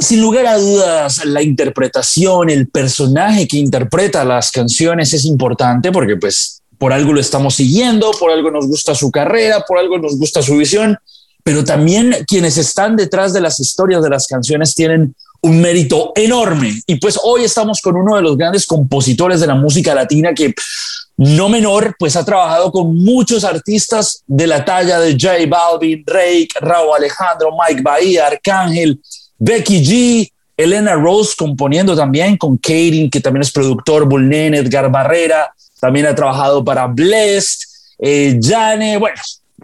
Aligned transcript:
sin 0.00 0.20
lugar 0.20 0.46
a 0.46 0.58
dudas, 0.58 1.24
la 1.26 1.42
interpretación, 1.42 2.50
el 2.50 2.68
personaje 2.68 3.46
que 3.46 3.58
interpreta 3.58 4.24
las 4.24 4.50
canciones 4.50 5.12
es 5.12 5.24
importante 5.24 5.92
porque 5.92 6.16
pues 6.16 6.62
por 6.78 6.92
algo 6.92 7.12
lo 7.12 7.20
estamos 7.20 7.54
siguiendo, 7.54 8.10
por 8.12 8.30
algo 8.30 8.50
nos 8.50 8.66
gusta 8.66 8.94
su 8.94 9.10
carrera, 9.10 9.64
por 9.68 9.78
algo 9.78 9.98
nos 9.98 10.18
gusta 10.18 10.42
su 10.42 10.56
visión, 10.56 10.96
pero 11.44 11.62
también 11.62 12.16
quienes 12.26 12.56
están 12.56 12.96
detrás 12.96 13.34
de 13.34 13.42
las 13.42 13.60
historias 13.60 14.02
de 14.02 14.08
las 14.08 14.26
canciones 14.26 14.74
tienen 14.74 15.14
un 15.42 15.60
mérito 15.60 16.12
enorme. 16.14 16.80
Y 16.86 16.96
pues 16.96 17.18
hoy 17.22 17.44
estamos 17.44 17.80
con 17.82 17.96
uno 17.96 18.16
de 18.16 18.22
los 18.22 18.36
grandes 18.36 18.66
compositores 18.66 19.40
de 19.40 19.46
la 19.46 19.54
música 19.54 19.94
latina 19.94 20.32
que 20.32 20.54
no 21.18 21.50
menor, 21.50 21.94
pues 21.98 22.16
ha 22.16 22.24
trabajado 22.24 22.72
con 22.72 22.96
muchos 22.96 23.44
artistas 23.44 24.22
de 24.26 24.46
la 24.46 24.64
talla 24.64 24.98
de 24.98 25.12
J 25.12 25.34
Balvin, 25.46 26.02
Drake, 26.02 26.48
Raúl 26.60 26.96
Alejandro, 26.96 27.50
Mike 27.68 27.82
Bahía, 27.82 28.26
Arcángel, 28.26 28.98
Becky 29.40 29.82
G, 29.82 30.32
Elena 30.54 30.94
Rose 30.94 31.32
componiendo 31.36 31.96
también 31.96 32.36
con 32.36 32.58
Katie, 32.58 33.08
que 33.10 33.20
también 33.20 33.40
es 33.40 33.50
productor, 33.50 34.06
Bulnen, 34.06 34.54
Edgar 34.54 34.90
Barrera, 34.90 35.54
también 35.80 36.06
ha 36.06 36.14
trabajado 36.14 36.62
para 36.62 36.86
Blessed, 36.86 37.66
eh, 37.98 38.38
Jane, 38.40 38.98
bueno, 38.98 39.16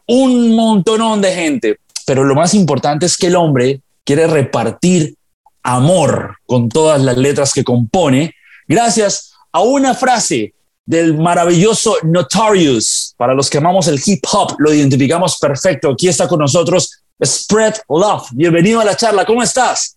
un 0.07 0.57
montonón 0.57 1.21
de 1.21 1.33
gente. 1.33 1.79
Pero 2.07 2.25
lo 2.25 2.35
más 2.35 2.55
importante 2.55 3.05
es 3.05 3.19
que 3.19 3.27
el 3.27 3.37
hombre 3.37 3.81
quiere 4.03 4.27
repartir 4.27 5.15
amor 5.63 6.37
con 6.47 6.71
todas 6.71 7.03
las 7.03 7.19
letras 7.19 7.53
que 7.53 7.65
compone, 7.65 8.35
gracias 8.67 9.33
a 9.53 9.61
una 9.61 9.95
frase 9.95 10.55
del 10.87 11.19
maravilloso 11.19 11.97
Notorious. 12.05 13.15
Para 13.19 13.35
los 13.35 13.51
que 13.51 13.59
amamos 13.59 13.89
el 13.89 14.01
hip 14.05 14.25
hop, 14.33 14.55
lo 14.59 14.73
identificamos 14.73 15.37
perfecto. 15.39 15.91
Aquí 15.91 16.09
está 16.09 16.27
con 16.29 16.39
nosotros 16.39 17.03
Spread 17.25 17.75
Love. 17.89 18.29
Bienvenido 18.33 18.81
a 18.81 18.85
la 18.85 18.97
charla. 18.97 19.25
¿Cómo 19.25 19.43
estás? 19.43 19.97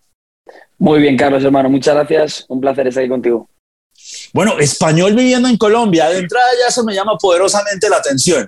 Muy 0.77 1.01
bien, 1.01 1.17
Carlos, 1.17 1.43
hermano. 1.43 1.69
Muchas 1.69 1.95
gracias. 1.95 2.45
Un 2.47 2.61
placer 2.61 2.87
estar 2.87 3.03
aquí 3.03 3.09
contigo. 3.09 3.49
Bueno, 4.31 4.57
español 4.59 5.13
viviendo 5.13 5.49
en 5.49 5.57
Colombia. 5.57 6.09
De 6.09 6.19
entrada 6.19 6.47
ya 6.61 6.67
eso 6.69 6.83
me 6.83 6.93
llama 6.93 7.17
poderosamente 7.17 7.89
la 7.89 7.97
atención. 7.97 8.47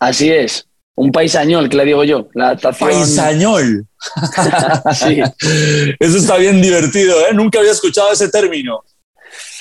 Así 0.00 0.30
es. 0.30 0.66
Un 0.96 1.12
paisañol, 1.12 1.68
que 1.68 1.76
le 1.76 1.84
digo 1.84 2.04
yo. 2.04 2.28
La 2.34 2.46
adaptación... 2.46 2.90
Paisañol. 2.90 3.86
sí. 4.94 5.20
Eso 5.98 6.18
está 6.18 6.36
bien 6.36 6.62
divertido, 6.62 7.18
¿eh? 7.20 7.34
Nunca 7.34 7.58
había 7.58 7.72
escuchado 7.72 8.12
ese 8.12 8.28
término. 8.28 8.84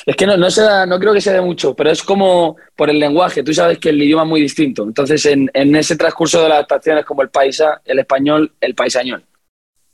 Es 0.06 0.16
que 0.16 0.26
no, 0.26 0.36
no, 0.36 0.52
se 0.52 0.62
no 0.88 1.00
creo 1.00 1.14
que 1.14 1.22
se 1.22 1.32
dé 1.32 1.42
mucho, 1.42 1.74
pero 1.74 1.90
es 1.90 2.04
como 2.04 2.58
por 2.76 2.90
el 2.90 3.00
lenguaje. 3.00 3.44
Tú 3.44 3.54
sabes 3.54 3.78
que 3.80 3.90
el 3.90 4.02
idioma 4.02 4.24
es 4.24 4.30
muy 4.30 4.42
distinto. 4.42 4.84
Entonces, 4.84 5.26
en, 5.26 5.50
en 5.54 5.76
ese 5.76 5.96
transcurso 5.96 6.42
de 6.42 6.50
las 6.50 6.56
adaptaciones 6.58 7.06
como 7.06 7.22
el 7.22 7.30
paisa, 7.30 7.82
el 7.86 8.00
español, 8.00 8.52
el 8.60 8.76
paisañol. 8.76 9.24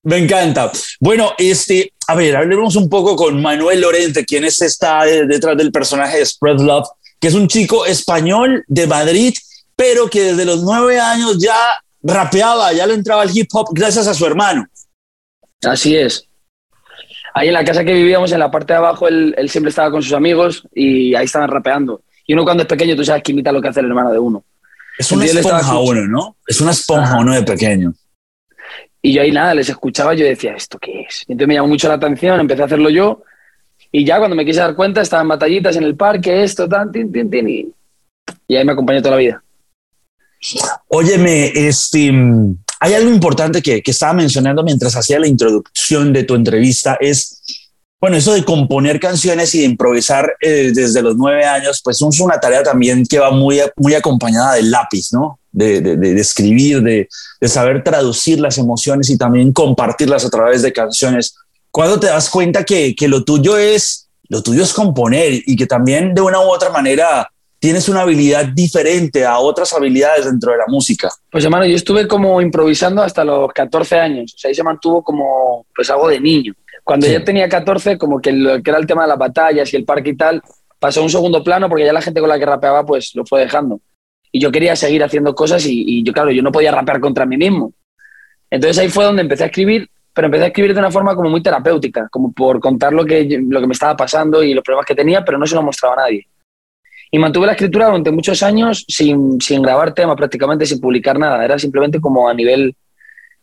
Me 0.04 0.18
encanta. 0.18 0.72
Bueno, 1.00 1.34
este, 1.38 1.94
a 2.08 2.16
ver, 2.16 2.36
hablemos 2.36 2.76
un 2.76 2.90
poco 2.90 3.16
con 3.16 3.40
Manuel 3.42 3.82
Lorente, 3.82 4.26
quien 4.26 4.46
es, 4.46 4.62
está 4.62 5.04
detrás 5.04 5.58
del 5.58 5.72
personaje 5.72 6.18
de 6.18 6.26
Spread 6.26 6.60
Love, 6.60 6.88
que 7.20 7.28
es 7.28 7.34
un 7.34 7.48
chico 7.48 7.86
español 7.86 8.64
de 8.68 8.88
Madrid, 8.88 9.34
pero 9.76 10.10
que 10.10 10.22
desde 10.22 10.46
los 10.46 10.64
nueve 10.64 11.00
años 11.00 11.38
ya 11.38 11.56
rapeaba, 12.02 12.74
ya 12.74 12.88
le 12.88 12.94
entraba 12.94 13.22
al 13.22 13.38
hip 13.38 13.50
hop 13.54 13.68
gracias 13.72 14.08
a 14.08 14.14
su 14.14 14.26
hermano. 14.26 14.66
Así 15.62 15.96
es 15.98 16.29
ahí 17.34 17.48
en 17.48 17.54
la 17.54 17.64
casa 17.64 17.84
que 17.84 17.94
vivíamos, 17.94 18.32
en 18.32 18.40
la 18.40 18.52
parte 18.52 18.74
de 18.74 18.78
abajo, 18.78 19.08
él, 19.08 19.36
siempre 19.50 19.70
estaba 19.70 19.92
con 19.92 20.02
sus 20.02 20.14
amigos 20.14 20.68
y 20.74 21.16
ahí 21.16 21.26
estaban 21.26 21.50
rapeando. 21.50 22.04
Y 22.26 22.34
uno 22.34 22.44
cuando 22.44 22.64
es 22.64 22.70
pequeño, 22.70 22.96
tú 22.96 23.04
sabes 23.04 23.24
que 23.24 23.32
imita 23.32 23.52
lo 23.52 23.62
que 23.62 23.70
hace 23.70 23.80
el 23.80 23.88
hermano 23.88 24.12
de 24.12 24.20
uno. 24.20 24.44
Es 24.98 25.12
una 25.12 25.26
esponja 25.26 25.80
uno, 25.80 26.08
¿no? 26.08 26.36
Es 26.46 26.60
una 26.62 26.72
esponja 26.72 27.18
uno 27.18 27.34
de 27.34 27.44
pequeño. 27.44 27.94
Y 29.02 29.14
yo 29.14 29.22
ahí 29.22 29.32
nada, 29.32 29.54
les 29.56 29.70
escuchaba, 29.70 30.14
yo 30.14 30.26
decía, 30.26 30.54
¿esto 30.54 30.78
qué 30.78 31.02
es? 31.08 31.24
Y 31.28 31.32
entonces 31.32 31.48
me 31.48 31.54
llamó 31.56 31.70
mucho 31.70 31.88
la 31.88 31.94
atención, 31.94 32.40
empecé 32.40 32.64
a 32.64 32.66
hacerlo 32.66 32.90
yo. 32.90 33.24
Y 33.92 34.06
ya 34.06 34.18
cuando 34.18 34.36
me 34.36 34.46
quise 34.46 34.60
dar 34.60 34.76
cuenta, 34.76 35.02
estaban 35.02 35.28
batallitas 35.28 35.76
en 35.78 35.84
el 35.84 35.96
parque, 35.96 36.44
esto, 36.44 36.68
tan, 36.68 36.92
tin, 36.92 37.12
tin, 37.12 37.30
tin, 37.30 37.50
y, 37.50 37.74
y 38.48 38.56
ahí 38.56 38.66
me 38.66 38.74
acompañó 38.74 39.02
toda 39.02 39.16
la 39.16 39.22
vida. 39.22 39.44
Óyeme, 40.90 41.52
este, 41.56 42.12
hay 42.80 42.94
algo 42.94 43.10
importante 43.10 43.62
que, 43.62 43.82
que 43.84 43.92
estaba 43.92 44.14
mencionando 44.14 44.64
mientras 44.64 44.96
hacía 44.96 45.20
la 45.20 45.28
introducción 45.28 46.14
de 46.14 46.24
tu 46.24 46.36
entrevista, 46.36 46.98
es, 47.00 47.42
bueno, 48.00 48.16
eso 48.16 48.34
de 48.34 48.46
componer 48.46 49.00
canciones 49.00 49.54
y 49.56 49.60
de 49.60 49.66
improvisar 49.66 50.34
eh, 50.40 50.72
desde 50.74 51.02
los 51.02 51.18
nueve 51.18 51.46
años, 51.46 51.82
pues 51.84 52.02
es 52.02 52.20
una 52.20 52.40
tarea 52.40 52.64
también 52.64 53.06
que 53.06 53.20
va 53.20 53.32
muy, 53.32 53.60
muy 53.76 53.96
acompañada 53.96 54.54
del 54.54 54.72
lápiz, 54.72 55.12
¿no? 55.12 55.40
De, 55.52 55.82
de, 55.82 55.98
de, 55.98 56.22
escribir, 56.22 56.82
de, 56.82 57.10
de 57.42 57.48
saber 57.50 57.84
traducir 57.84 58.40
las 58.40 58.58
emociones 58.58 59.10
y 59.10 59.18
también 59.18 59.52
compartirlas 59.52 60.24
a 60.24 60.30
través 60.30 60.62
de 60.62 60.72
canciones. 60.72 61.36
Cuando 61.72 62.00
te 62.00 62.08
das 62.08 62.30
cuenta 62.30 62.64
que, 62.64 62.96
que 62.96 63.08
lo 63.08 63.24
tuyo 63.24 63.58
es, 63.58 64.08
lo 64.30 64.44
tuyo 64.44 64.64
es 64.64 64.72
componer 64.74 65.42
y 65.46 65.56
que 65.56 65.66
también 65.66 66.14
de 66.14 66.22
una 66.22 66.40
u 66.40 66.44
otra 66.44 66.70
manera 66.70 67.30
tienes 67.60 67.90
una 67.90 68.02
habilidad 68.02 68.46
diferente 68.46 69.26
a 69.26 69.38
otras 69.38 69.74
habilidades 69.74 70.26
dentro 70.26 70.54
de 70.54 70.58
la 70.58 70.66
música. 70.68 71.10
Pues 71.30 71.44
hermano, 71.44 71.66
yo 71.66 71.76
estuve 71.76 72.08
como 72.08 72.42
improvisando 72.42 73.04
hasta 73.04 73.24
los 73.24 73.52
14 73.52 74.00
años, 74.00 74.34
o 74.34 74.38
sea, 74.38 74.50
ahí 74.50 74.56
se 74.56 74.64
mantuvo 74.64 75.04
como 75.04 75.66
pues 75.76 75.90
algo 75.90 76.08
de 76.08 76.20
niño. 76.20 76.54
Cuando 76.84 77.06
ya 77.06 77.24
tenía 77.24 77.48
14, 77.48 77.98
como 77.98 78.20
que 78.20 78.32
lo 78.32 78.64
que 78.64 78.72
era 78.72 78.80
el 78.80 78.88
tema 78.88 79.04
de 79.04 79.10
las 79.10 79.18
batallas 79.18 79.72
y 79.74 79.76
el 79.76 79.86
parque 79.86 80.12
y 80.12 80.16
tal, 80.18 80.42
pasó 80.80 81.02
a 81.02 81.04
un 81.04 81.10
segundo 81.10 81.44
plano 81.44 81.70
porque 81.70 81.86
ya 81.86 81.94
la 81.94 82.02
gente 82.02 82.20
con 82.20 82.30
la 82.30 82.40
que 82.40 82.46
rapeaba 82.46 82.86
pues 82.86 83.14
lo 83.14 83.26
fue 83.26 83.42
dejando. 83.42 83.82
Y 84.32 84.40
yo 84.40 84.52
quería 84.52 84.76
seguir 84.76 85.04
haciendo 85.04 85.36
cosas 85.36 85.66
y, 85.66 85.84
y 85.86 86.04
yo, 86.04 86.14
claro, 86.14 86.32
yo 86.32 86.42
no 86.42 86.52
podía 86.52 86.72
rapear 86.72 87.00
contra 87.00 87.26
mí 87.26 87.38
mismo. 87.38 87.74
Entonces 88.50 88.80
ahí 88.80 88.90
fue 88.90 89.04
donde 89.04 89.22
empecé 89.22 89.44
a 89.44 89.48
escribir, 89.48 89.90
pero 90.14 90.28
empecé 90.28 90.46
a 90.46 90.48
escribir 90.48 90.74
de 90.74 90.80
una 90.80 90.92
forma 90.92 91.16
como 91.16 91.30
muy 91.30 91.44
terapéutica, 91.44 92.08
como 92.10 92.32
por 92.32 92.60
contar 92.60 92.94
lo 92.94 93.06
que, 93.06 93.40
lo 93.48 93.60
que 93.60 93.68
me 93.68 93.74
estaba 93.74 93.96
pasando 93.96 94.42
y 94.42 94.54
los 94.54 94.64
problemas 94.64 94.86
que 94.86 94.96
tenía, 94.96 95.24
pero 95.24 95.38
no 95.38 95.46
se 95.46 95.56
lo 95.56 95.62
mostraba 95.62 95.96
a 95.96 95.98
nadie. 95.98 96.28
Y 97.12 97.18
mantuve 97.18 97.48
la 97.48 97.54
escritura 97.54 97.88
durante 97.88 98.12
muchos 98.12 98.44
años 98.44 98.86
sin, 98.88 99.42
sin 99.42 99.62
grabar 99.62 99.94
temas, 99.94 100.16
prácticamente 100.16 100.66
sin 100.66 100.80
publicar 100.80 101.18
nada. 101.18 101.44
Era 101.44 101.58
simplemente 101.58 102.00
como 102.00 102.30
a 102.30 102.34
nivel 102.34 102.76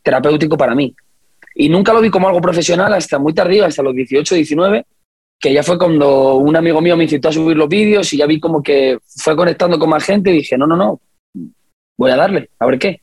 terapéutico 0.03 0.57
para 0.57 0.75
mí. 0.75 0.95
Y 1.55 1.69
nunca 1.69 1.93
lo 1.93 2.01
vi 2.01 2.11
como 2.11 2.29
algo 2.29 2.41
profesional 2.41 2.93
hasta 2.95 3.19
muy 3.19 3.35
tardío, 3.35 3.65
hasta 3.65 3.83
los 3.83 3.95
18, 3.95 4.35
19, 4.35 4.87
que 5.41 5.53
ya 5.53 5.63
fue 5.63 5.79
cuando 5.79 6.35
un 6.35 6.55
amigo 6.55 6.81
mío 6.81 6.97
me 6.97 7.05
incitó 7.05 7.29
a 7.29 7.33
subir 7.33 7.57
los 7.57 7.69
vídeos 7.69 8.13
y 8.13 8.19
ya 8.19 8.27
vi 8.27 8.39
como 8.39 8.63
que 8.63 8.99
fue 9.05 9.35
conectando 9.35 9.79
con 9.79 9.89
más 9.89 10.05
gente 10.05 10.31
y 10.31 10.35
dije, 10.35 10.57
no, 10.57 10.67
no, 10.67 10.77
no, 10.77 11.01
voy 11.97 12.11
a 12.11 12.17
darle, 12.17 12.51
a 12.59 12.67
ver 12.67 12.79
qué. 12.79 13.01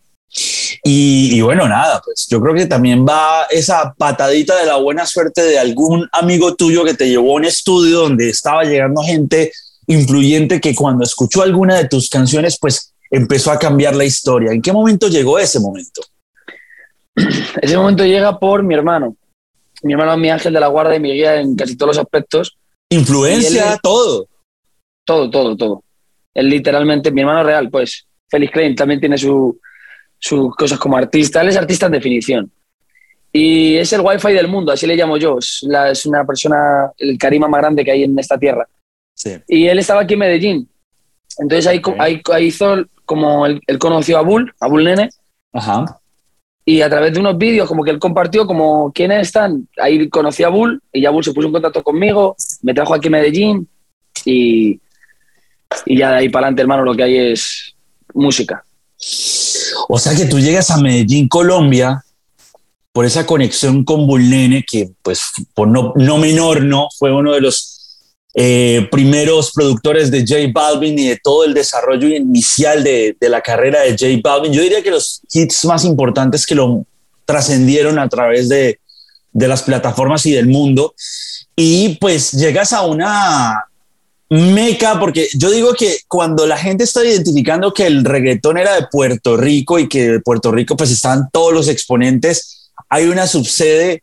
Y, 0.83 1.37
y, 1.37 1.41
bueno, 1.41 1.67
nada, 1.67 2.01
pues 2.03 2.27
yo 2.29 2.41
creo 2.41 2.53
que 2.53 2.65
también 2.65 3.05
va 3.05 3.43
esa 3.49 3.93
patadita 3.93 4.59
de 4.59 4.65
la 4.65 4.77
buena 4.77 5.05
suerte 5.05 5.41
de 5.41 5.59
algún 5.59 6.07
amigo 6.11 6.55
tuyo 6.55 6.83
que 6.83 6.93
te 6.93 7.07
llevó 7.07 7.33
a 7.33 7.35
un 7.35 7.45
estudio 7.45 7.99
donde 7.99 8.29
estaba 8.29 8.63
llegando 8.63 9.01
gente 9.01 9.51
influyente 9.87 10.61
que 10.61 10.75
cuando 10.75 11.03
escuchó 11.03 11.41
alguna 11.41 11.77
de 11.77 11.87
tus 11.87 12.09
canciones, 12.09 12.57
pues 12.59 12.93
empezó 13.09 13.51
a 13.51 13.59
cambiar 13.59 13.95
la 13.95 14.05
historia. 14.05 14.51
¿En 14.51 14.61
qué 14.61 14.71
momento 14.71 15.07
llegó 15.07 15.37
ese 15.39 15.59
momento? 15.59 16.01
Ese 17.61 17.77
momento 17.77 18.03
llega 18.03 18.39
por 18.39 18.63
mi 18.63 18.73
hermano. 18.73 19.15
Mi 19.83 19.93
hermano 19.93 20.13
es 20.13 20.19
mi 20.19 20.29
ángel 20.31 20.53
de 20.53 20.59
la 20.59 20.67
guarda 20.67 20.95
y 20.95 20.99
mi 20.99 21.13
guía 21.13 21.39
en 21.39 21.55
casi 21.55 21.77
todos 21.77 21.95
los 21.95 22.03
aspectos. 22.03 22.57
Influencia, 22.89 23.77
todo. 23.83 24.27
Todo, 25.05 25.29
todo, 25.29 25.55
todo. 25.55 25.83
Él 26.33 26.49
literalmente, 26.49 27.11
mi 27.11 27.21
hermano 27.21 27.43
real, 27.43 27.69
pues, 27.69 28.07
Félix 28.29 28.51
Klein 28.51 28.75
también 28.75 28.99
tiene 28.99 29.17
sus 29.17 30.55
cosas 30.57 30.79
como 30.79 30.97
artista. 30.97 31.41
Él 31.41 31.49
es 31.49 31.57
artista 31.57 31.85
en 31.85 31.91
definición. 31.91 32.51
Y 33.31 33.77
es 33.77 33.91
el 33.93 34.01
wifi 34.01 34.31
del 34.31 34.47
mundo, 34.47 34.71
así 34.71 34.87
le 34.87 34.95
llamo 34.95 35.17
yo. 35.17 35.39
Es, 35.39 35.59
la, 35.63 35.91
es 35.91 36.05
una 36.05 36.25
persona, 36.25 36.91
el 36.97 37.17
carisma 37.17 37.47
más 37.47 37.61
grande 37.61 37.83
que 37.83 37.91
hay 37.91 38.03
en 38.03 38.17
esta 38.17 38.37
tierra. 38.37 38.67
Y 39.47 39.67
él 39.67 39.79
estaba 39.79 40.01
aquí 40.01 40.13
en 40.13 40.19
Medellín. 40.19 40.69
Entonces 41.37 41.67
ahí, 41.67 41.81
ahí, 41.99 42.45
hizo 42.45 42.85
como 43.05 43.45
él, 43.45 43.61
conoció 43.79 44.17
a 44.17 44.21
Bull, 44.21 44.53
a 44.59 44.67
Bull 44.67 44.83
Nene. 44.83 45.09
Ajá. 45.51 45.99
Y 46.65 46.81
a 46.81 46.89
través 46.89 47.13
de 47.13 47.19
unos 47.19 47.37
vídeos, 47.37 47.67
como 47.67 47.83
que 47.83 47.91
él 47.91 47.99
compartió, 47.99 48.47
como 48.47 48.91
quiénes 48.93 49.27
están. 49.27 49.67
Ahí 49.81 50.07
conocí 50.09 50.43
a 50.43 50.49
Bull 50.49 50.81
y 50.91 51.01
ya 51.01 51.09
Bull 51.09 51.23
se 51.23 51.33
puso 51.33 51.47
en 51.47 51.53
contacto 51.53 51.83
conmigo, 51.83 52.35
me 52.61 52.73
trajo 52.73 52.93
aquí 52.93 53.09
a 53.09 53.11
Medellín 53.11 53.67
y, 54.25 54.79
y 55.85 55.97
ya 55.97 56.11
de 56.11 56.17
ahí 56.17 56.29
para 56.29 56.47
adelante, 56.47 56.61
hermano, 56.61 56.83
lo 56.83 56.95
que 56.95 57.03
hay 57.03 57.17
es 57.17 57.75
música. 58.13 58.63
O 59.89 59.99
sea 59.99 60.15
que 60.15 60.25
tú 60.25 60.39
llegas 60.39 60.71
a 60.71 60.77
Medellín, 60.77 61.27
Colombia, 61.27 62.03
por 62.93 63.05
esa 63.05 63.25
conexión 63.25 63.83
con 63.83 64.07
Bull 64.07 64.29
Nene, 64.29 64.63
que 64.69 64.91
pues 65.01 65.31
por 65.53 65.67
no, 65.67 65.93
no 65.95 66.17
menor, 66.17 66.63
¿no? 66.63 66.87
Fue 66.97 67.11
uno 67.11 67.33
de 67.33 67.41
los 67.41 67.72
eh, 68.35 68.87
primeros 68.91 69.51
productores 69.51 70.09
de 70.09 70.21
J 70.21 70.51
Balvin 70.51 70.97
y 70.97 71.09
de 71.09 71.19
todo 71.23 71.45
el 71.45 71.53
desarrollo 71.53 72.07
inicial 72.07 72.83
de, 72.83 73.15
de, 73.19 73.29
la 73.29 73.41
carrera 73.41 73.81
de 73.81 73.91
J 73.91 74.19
Balvin. 74.23 74.51
Yo 74.51 74.61
diría 74.61 74.81
que 74.81 74.91
los 74.91 75.21
hits 75.31 75.65
más 75.65 75.85
importantes 75.85 76.45
que 76.45 76.55
lo 76.55 76.85
trascendieron 77.25 77.99
a 77.99 78.09
través 78.09 78.49
de, 78.49 78.79
de 79.31 79.47
las 79.47 79.63
plataformas 79.63 80.25
y 80.25 80.31
del 80.31 80.47
mundo. 80.47 80.95
Y 81.55 81.97
pues 81.97 82.31
llegas 82.31 82.73
a 82.73 82.81
una 82.85 83.65
meca, 84.29 84.99
porque 84.99 85.27
yo 85.35 85.51
digo 85.51 85.73
que 85.73 85.99
cuando 86.07 86.47
la 86.47 86.57
gente 86.57 86.83
está 86.83 87.05
identificando 87.05 87.73
que 87.73 87.85
el 87.85 88.03
reggaetón 88.03 88.57
era 88.57 88.73
de 88.73 88.87
Puerto 88.91 89.37
Rico 89.37 89.77
y 89.77 89.87
que 89.87 90.07
de 90.13 90.19
Puerto 90.21 90.51
Rico 90.51 90.75
pues 90.75 90.89
están 90.89 91.29
todos 91.31 91.53
los 91.53 91.67
exponentes, 91.67 92.71
hay 92.89 93.05
una 93.05 93.27
subsede 93.27 94.01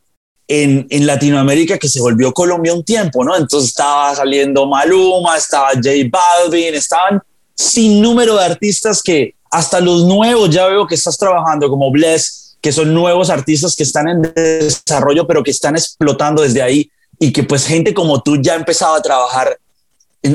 en, 0.53 0.85
en, 0.91 1.07
Latinoamérica 1.07 1.79
que 1.79 1.89
se 1.89 2.01
volvió 2.01 2.33
Colombia 2.33 2.75
un 2.75 2.83
tiempo, 2.83 3.23
¿no? 3.25 3.37
Entonces 3.37 3.69
estaba 3.71 4.13
saliendo 4.17 4.67
Maluma, 4.67 5.37
estaba 5.37 5.69
J 5.75 5.91
Balvin, 6.11 6.75
estaban 6.75 7.23
sin 7.55 8.03
número 8.03 8.37
de 8.37 8.45
artistas 8.47 9.01
que 9.01 9.37
hasta 9.49 9.79
los 9.79 10.05
nuevos 10.07 10.51
ya 10.51 10.67
veo 10.67 10.89
que 10.89 10.97
estás 10.97 11.17
trabajando 11.17 11.69
como 11.69 11.93
Bless, 11.93 12.57
que 12.61 12.73
son 12.73 12.93
nuevos 12.93 13.31
artistas 13.31 13.77
que 13.77 13.85
están 13.85 14.09
en 14.09 14.23
desarrollo, 14.35 15.25
pero 15.25 15.45
que 15.45 15.53
están 15.53 15.77
explotando 15.77 16.43
desde 16.43 16.63
ahí 16.63 16.91
y 17.17 17.33
que 17.33 17.45
pues 17.45 17.65
gente 17.65 17.95
como 17.95 18.21
tú 18.21 18.43
ya 18.43 18.57
empezaba 18.57 18.97
a 18.97 19.03
trabajar 19.03 19.57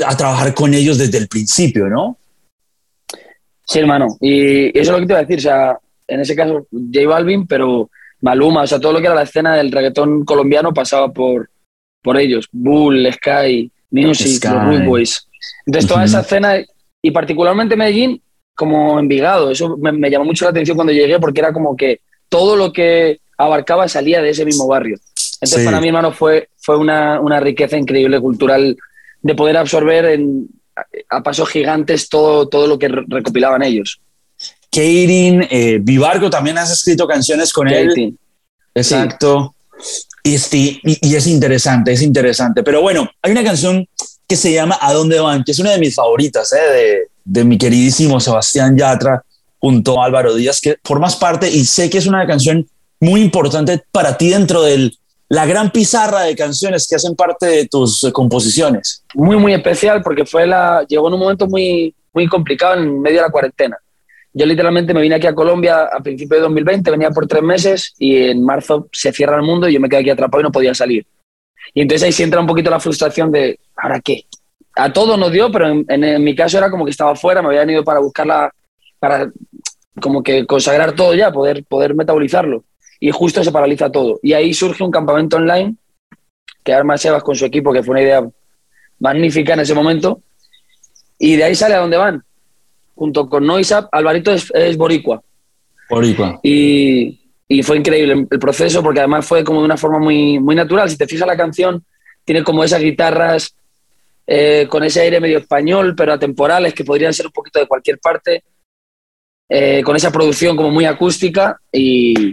a 0.06 0.16
trabajar 0.16 0.54
con 0.54 0.72
ellos 0.72 0.96
desde 0.96 1.18
el 1.18 1.28
principio, 1.28 1.88
¿no? 1.88 2.16
Sí, 3.66 3.80
hermano. 3.80 4.16
Y 4.18 4.68
eso 4.78 4.80
es 4.80 4.88
lo 4.88 5.00
que 5.00 5.06
te 5.06 5.12
iba 5.12 5.18
a 5.18 5.24
decir. 5.24 5.38
O 5.38 5.42
sea, 5.42 5.78
en 6.08 6.20
ese 6.20 6.34
caso, 6.34 6.66
J 6.72 7.06
Balvin, 7.06 7.46
pero 7.46 7.90
Maluma, 8.20 8.62
o 8.62 8.66
sea, 8.66 8.80
todo 8.80 8.92
lo 8.92 9.00
que 9.00 9.06
era 9.06 9.14
la 9.14 9.22
escena 9.22 9.54
del 9.56 9.72
reggaetón 9.72 10.24
colombiano 10.24 10.72
pasaba 10.72 11.12
por, 11.12 11.50
por 12.02 12.18
ellos. 12.18 12.48
Bull, 12.52 13.08
Sky, 13.12 13.70
Music, 13.90 14.44
los 14.44 14.64
Rude 14.64 14.86
Boys. 14.86 15.28
Entonces, 15.66 15.88
toda 15.88 16.04
esa 16.04 16.20
escena, 16.20 16.56
y 17.02 17.10
particularmente 17.10 17.76
Medellín, 17.76 18.20
como 18.54 18.98
Envigado, 18.98 19.50
eso 19.50 19.76
me, 19.76 20.10
llamó 20.10 20.24
mucho 20.24 20.44
la 20.44 20.50
atención 20.50 20.76
cuando 20.76 20.92
llegué 20.92 21.18
porque 21.20 21.40
era 21.40 21.52
como 21.52 21.76
que 21.76 22.00
todo 22.28 22.56
lo 22.56 22.72
que 22.72 23.20
abarcaba 23.36 23.86
salía 23.86 24.22
de 24.22 24.30
ese 24.30 24.44
mismo 24.44 24.66
barrio. 24.66 24.98
Entonces, 25.40 25.64
para 25.64 25.80
mí, 25.80 25.88
hermano, 25.88 26.12
fue, 26.12 26.48
fue 26.56 26.78
una, 26.78 27.20
una 27.20 27.38
riqueza 27.38 27.76
increíble 27.76 28.18
cultural 28.20 28.76
de 29.20 29.34
poder 29.34 29.58
absorber 29.58 30.06
en, 30.06 30.48
a 31.08 31.22
pasos 31.22 31.48
gigantes 31.48 32.08
todo, 32.08 32.48
todo 32.48 32.66
lo 32.66 32.78
que 32.78 32.88
recopilaban 32.88 33.62
ellos. 33.62 34.00
Karin, 34.70 35.46
eh, 35.50 35.78
Vivargo, 35.80 36.30
también 36.30 36.58
has 36.58 36.70
escrito 36.70 37.06
canciones 37.06 37.52
con 37.52 37.68
él. 37.68 38.16
Exacto. 38.74 39.54
Este, 40.22 40.56
y, 40.56 40.80
y, 40.82 41.14
es 41.14 41.26
interesante, 41.26 41.92
es 41.92 42.02
interesante. 42.02 42.62
Pero 42.62 42.82
bueno, 42.82 43.08
hay 43.22 43.32
una 43.32 43.44
canción 43.44 43.86
que 44.26 44.36
se 44.36 44.52
llama 44.52 44.78
¿A 44.80 44.92
dónde 44.92 45.20
van? 45.20 45.44
que 45.44 45.52
es 45.52 45.58
una 45.58 45.70
de 45.70 45.78
mis 45.78 45.94
favoritas, 45.94 46.52
eh, 46.52 46.72
de, 46.72 46.98
de, 47.24 47.44
mi 47.44 47.58
queridísimo 47.58 48.18
Sebastián 48.18 48.76
Yatra 48.76 49.22
junto 49.58 50.02
a 50.02 50.06
Álvaro 50.06 50.34
Díaz, 50.34 50.60
que 50.60 50.76
formas 50.82 51.16
parte 51.16 51.48
y 51.48 51.64
sé 51.64 51.88
que 51.88 51.98
es 51.98 52.06
una 52.06 52.26
canción 52.26 52.66
muy 52.98 53.20
importante 53.20 53.82
para 53.92 54.18
ti 54.18 54.30
dentro 54.30 54.62
del 54.62 54.96
la 55.28 55.44
gran 55.46 55.70
pizarra 55.70 56.22
de 56.22 56.36
canciones 56.36 56.86
que 56.88 56.96
hacen 56.96 57.16
parte 57.16 57.46
de 57.46 57.66
tus 57.66 58.04
eh, 58.04 58.12
composiciones. 58.12 59.02
Muy, 59.14 59.36
muy 59.36 59.54
especial 59.54 60.02
porque 60.02 60.24
fue 60.24 60.46
la, 60.46 60.84
llegó 60.88 61.08
en 61.08 61.14
un 61.14 61.20
momento 61.20 61.46
muy, 61.46 61.94
muy 62.12 62.26
complicado 62.28 62.74
en 62.74 63.00
medio 63.00 63.18
de 63.18 63.22
la 63.22 63.30
cuarentena. 63.30 63.76
Yo 64.38 64.44
literalmente 64.44 64.92
me 64.92 65.00
vine 65.00 65.14
aquí 65.14 65.26
a 65.26 65.34
Colombia 65.34 65.84
a 65.84 65.98
principios 66.00 66.40
de 66.40 66.42
2020, 66.42 66.90
venía 66.90 67.10
por 67.10 67.26
tres 67.26 67.42
meses 67.42 67.94
y 67.98 68.16
en 68.16 68.44
marzo 68.44 68.86
se 68.92 69.10
cierra 69.10 69.36
el 69.36 69.42
mundo 69.42 69.66
y 69.66 69.72
yo 69.72 69.80
me 69.80 69.88
quedé 69.88 70.00
aquí 70.00 70.10
atrapado 70.10 70.42
y 70.42 70.44
no 70.44 70.52
podía 70.52 70.74
salir. 70.74 71.06
Y 71.72 71.80
entonces 71.80 72.04
ahí 72.04 72.12
sí 72.12 72.22
entra 72.22 72.38
un 72.38 72.46
poquito 72.46 72.68
la 72.68 72.78
frustración 72.78 73.32
de, 73.32 73.58
¿ahora 73.74 73.98
qué? 74.00 74.26
A 74.74 74.92
todos 74.92 75.18
nos 75.18 75.32
dio, 75.32 75.50
pero 75.50 75.68
en, 75.88 76.22
mi 76.22 76.34
caso 76.34 76.58
era 76.58 76.70
como 76.70 76.84
que 76.84 76.90
estaba 76.90 77.16
fuera, 77.16 77.40
me 77.40 77.48
habían 77.48 77.70
ido 77.70 77.82
para 77.82 78.00
buscarla, 78.00 78.52
para 78.98 79.32
como 80.02 80.22
que 80.22 80.44
consagrar 80.44 80.92
todo 80.92 81.14
ya, 81.14 81.32
poder, 81.32 81.64
poder 81.64 81.94
metabolizarlo 81.94 82.62
y 83.00 83.10
justo 83.12 83.42
se 83.42 83.50
paraliza 83.50 83.90
todo. 83.90 84.20
Y 84.22 84.34
ahí 84.34 84.52
surge 84.52 84.84
un 84.84 84.90
campamento 84.90 85.38
online 85.38 85.76
que 86.62 86.74
arma 86.74 86.98
Sebas 86.98 87.22
con 87.22 87.34
su 87.34 87.46
equipo, 87.46 87.72
que 87.72 87.82
fue 87.82 87.92
una 87.92 88.02
idea 88.02 88.28
magnífica 88.98 89.54
en 89.54 89.60
ese 89.60 89.72
momento. 89.72 90.20
Y 91.18 91.36
de 91.36 91.44
ahí 91.44 91.54
sale 91.54 91.74
a 91.74 91.78
dónde 91.78 91.96
van. 91.96 92.22
Junto 92.96 93.28
con 93.28 93.46
Noisap, 93.46 93.88
Alvarito 93.92 94.32
es, 94.32 94.76
boricua. 94.76 95.22
Boricua. 95.88 96.40
Y, 96.42 97.20
y, 97.46 97.62
fue 97.62 97.76
increíble 97.76 98.26
el 98.28 98.38
proceso 98.40 98.82
porque 98.82 99.00
además 99.00 99.24
fue 99.24 99.44
como 99.44 99.60
de 99.60 99.66
una 99.66 99.76
forma 99.76 100.00
muy, 100.00 100.40
muy 100.40 100.56
natural. 100.56 100.90
Si 100.90 100.96
te 100.96 101.06
fijas 101.06 101.28
la 101.28 101.36
canción, 101.36 101.84
tiene 102.24 102.42
como 102.42 102.64
esas 102.64 102.80
guitarras 102.80 103.54
eh, 104.26 104.66
con 104.68 104.82
ese 104.82 105.02
aire 105.02 105.20
medio 105.20 105.38
español, 105.38 105.94
pero 105.96 106.12
atemporales, 106.12 106.74
que 106.74 106.84
podrían 106.84 107.14
ser 107.14 107.26
un 107.26 107.32
poquito 107.32 107.60
de 107.60 107.68
cualquier 107.68 107.98
parte. 107.98 108.42
Eh, 109.48 109.82
con 109.84 109.94
esa 109.94 110.10
producción 110.10 110.56
como 110.56 110.72
muy 110.72 110.86
acústica 110.86 111.60
y, 111.70 112.32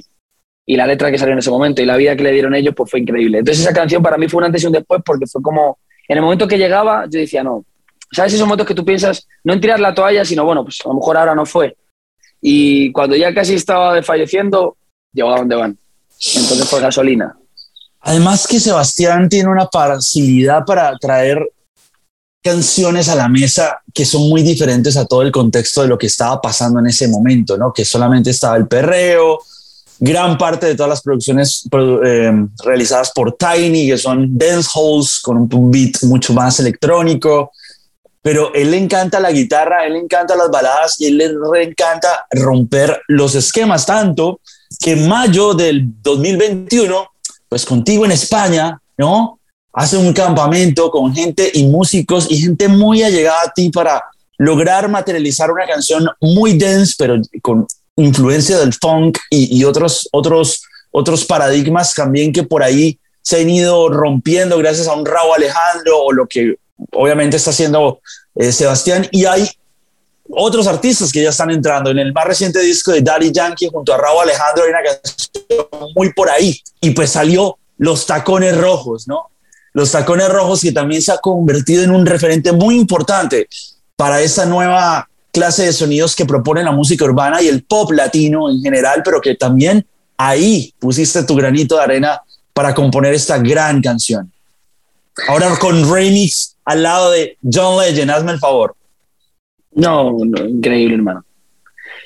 y 0.66 0.75
la 0.75 0.88
letra 0.88 1.12
que 1.12 1.18
salió 1.18 1.33
en 1.33 1.39
ese 1.39 1.51
momento 1.51 1.81
y 1.81 1.86
la 1.86 1.98
vida 1.98 2.16
que 2.16 2.24
le 2.24 2.31
dieron 2.31 2.56
ellos, 2.56 2.74
pues 2.75 2.89
fue 2.89 3.01
increíble. 3.01 3.39
Entonces 3.39 3.63
esa 3.63 3.74
canción 3.74 4.01
para 4.01 4.18
mí 4.18 4.27
fue 4.27 4.39
un 4.39 4.45
antes 4.45 4.63
y 4.63 4.68
un 4.68 4.74
después 4.74 5.01
porque 5.06 5.27
fue 5.27 5.42
como, 5.42 5.77
en 6.07 6.18
el 6.18 6.24
momento 6.24 6.48
que 6.48 6.57
llegaba, 6.57 7.06
yo 7.06 7.19
decía, 7.19 7.44
no, 7.44 7.66
¿sabes 8.13 8.33
esos 8.33 8.48
momentos 8.48 8.68
que 8.68 8.75
tú 8.75 8.86
piensas, 8.86 9.27
no 9.44 9.54
en 9.54 9.62
tirar 9.62 9.80
la 9.80 9.94
toalla, 9.94 10.24
sino 10.25 10.45
bueno, 10.45 10.63
pues 10.63 10.80
a 10.86 10.89
lo 10.89 10.95
mejor 10.95 11.18
ahora 11.18 11.36
no 11.36 11.45
fue? 11.45 11.75
Y 12.42 12.92
cuando 12.92 13.15
ya 13.15 13.33
casi 13.33 13.56
estaba 13.56 13.94
desfalleciendo, 13.94 14.77
llegó 15.13 15.33
a 15.33 15.39
donde 15.39 15.56
van. 15.56 15.77
Entonces 16.36 16.69
fue 16.69 16.81
gasolina. 16.81 17.36
Además 18.01 18.48
que 18.48 18.60
Sebastián 18.60 19.30
tiene 19.30 19.50
una 19.50 19.68
facilidad 19.71 20.65
para 20.65 20.95
traer 20.98 21.39
canciones 22.44 23.07
a 23.07 23.15
la 23.15 23.30
mesa 23.30 23.81
que 23.94 24.04
son 24.04 24.27
muy 24.27 24.44
diferentes 24.44 24.98
a 24.98 25.06
todo 25.06 25.21
el 25.21 25.31
contexto 25.31 25.81
de 25.81 25.88
lo 25.88 25.98
que 25.98 26.07
estaba 26.07 26.42
pasando 26.42 26.80
en 26.80 26.88
ese 26.88 27.07
momento, 27.07 27.57
¿no? 27.57 27.71
Que 27.71 27.86
solamente 27.86 28.31
estaba 28.31 28.57
el 28.57 28.68
perreo, 28.68 29.39
gran 30.00 30.38
parte 30.38 30.66
de 30.66 30.75
todas 30.75 30.89
las 30.89 31.01
producciones 31.01 31.66
eh, 32.06 32.45
realizadas 32.66 33.12
por 33.12 33.38
Tiny, 33.38 33.88
que 33.88 33.98
son 33.98 34.38
dance 34.38 34.69
halls 34.75 35.21
con 35.21 35.38
un 35.38 35.71
beat 35.71 36.04
mucho 36.04 36.33
más 36.33 36.59
electrónico. 36.59 37.51
Pero 38.23 38.53
él 38.55 38.71
le 38.71 38.77
encanta 38.77 39.19
la 39.19 39.31
guitarra, 39.31 39.85
él 39.85 39.93
le 39.93 39.99
encanta 39.99 40.35
las 40.35 40.49
baladas 40.49 40.99
y 40.99 41.05
él 41.05 41.17
le 41.17 41.63
encanta 41.63 42.25
romper 42.31 43.01
los 43.07 43.35
esquemas, 43.35 43.85
tanto 43.85 44.39
que 44.79 44.93
en 44.93 45.07
mayo 45.07 45.53
del 45.53 45.83
2021, 46.01 47.07
pues 47.47 47.65
contigo 47.65 48.05
en 48.05 48.11
España, 48.11 48.79
¿no? 48.97 49.39
Hace 49.73 49.97
un 49.97 50.13
campamento 50.13 50.89
con 50.89 51.13
gente 51.13 51.51
y 51.53 51.65
músicos 51.65 52.27
y 52.31 52.41
gente 52.41 52.67
muy 52.67 53.03
allegada 53.03 53.41
a 53.45 53.51
ti 53.51 53.69
para 53.69 54.03
lograr 54.37 54.89
materializar 54.89 55.51
una 55.51 55.67
canción 55.67 56.07
muy 56.21 56.57
dense, 56.57 56.95
pero 56.97 57.21
con 57.41 57.67
influencia 57.95 58.57
del 58.57 58.73
funk 58.73 59.19
y, 59.29 59.63
otros, 59.63 60.07
otros, 60.11 60.63
otros 60.91 61.25
paradigmas 61.25 61.93
también 61.93 62.31
que 62.31 62.43
por 62.43 62.63
ahí 62.63 62.97
se 63.21 63.41
han 63.41 63.49
ido 63.49 63.89
rompiendo 63.89 64.57
gracias 64.57 64.87
a 64.87 64.93
un 64.93 65.05
Raúl 65.05 65.35
Alejandro 65.35 65.99
o 65.99 66.11
lo 66.11 66.27
que 66.27 66.55
obviamente 66.91 67.37
está 67.37 67.51
haciendo 67.51 67.99
eh, 68.35 68.51
Sebastián. 68.51 69.07
Y 69.11 69.25
hay 69.25 69.49
otros 70.29 70.67
artistas 70.67 71.11
que 71.11 71.23
ya 71.23 71.29
están 71.29 71.51
entrando. 71.51 71.91
En 71.91 71.99
el 71.99 72.13
más 72.13 72.25
reciente 72.25 72.59
disco 72.59 72.91
de 72.91 73.01
Daddy 73.01 73.31
Yankee 73.31 73.69
junto 73.71 73.93
a 73.93 73.97
Raúl 73.97 74.23
Alejandro 74.23 74.63
hay 74.63 74.69
una 74.69 74.83
canción 74.83 75.91
muy 75.95 76.13
por 76.13 76.29
ahí. 76.29 76.59
Y 76.81 76.91
pues 76.91 77.11
salió 77.11 77.57
Los 77.77 78.05
Tacones 78.05 78.57
Rojos, 78.57 79.07
¿no? 79.07 79.29
Los 79.73 79.92
Tacones 79.92 80.30
Rojos 80.30 80.61
que 80.61 80.71
también 80.71 81.01
se 81.01 81.11
ha 81.11 81.18
convertido 81.18 81.83
en 81.83 81.92
un 81.92 82.06
referente 82.06 82.51
muy 82.51 82.75
importante 82.77 83.47
para 83.95 84.21
esta 84.21 84.45
nueva 84.45 85.07
clase 85.31 85.65
de 85.65 85.73
sonidos 85.73 86.15
que 86.15 86.25
propone 86.25 86.63
la 86.63 86.71
música 86.71 87.06
urbana 87.06 87.42
y 87.42 87.47
el 87.47 87.63
pop 87.63 87.92
latino 87.92 88.51
en 88.51 88.61
general, 88.61 89.01
pero 89.03 89.19
que 89.19 89.33
también 89.35 89.85
ahí 90.15 90.73
pusiste 90.80 91.23
tu 91.23 91.35
granito 91.35 91.75
de 91.75 91.81
arena 91.81 92.21
para 92.53 92.75
componer 92.75 93.15
esta 93.15 93.39
gran 93.39 93.81
canción. 93.81 94.31
Ahora 95.27 95.56
con 95.57 95.92
remix 95.92 96.53
al 96.65 96.83
lado 96.83 97.11
de 97.11 97.37
John 97.41 97.79
Legend, 97.79 98.11
hazme 98.11 98.31
el 98.33 98.39
favor. 98.39 98.75
No, 99.71 100.17
increíble, 100.47 100.95
hermano. 100.95 101.25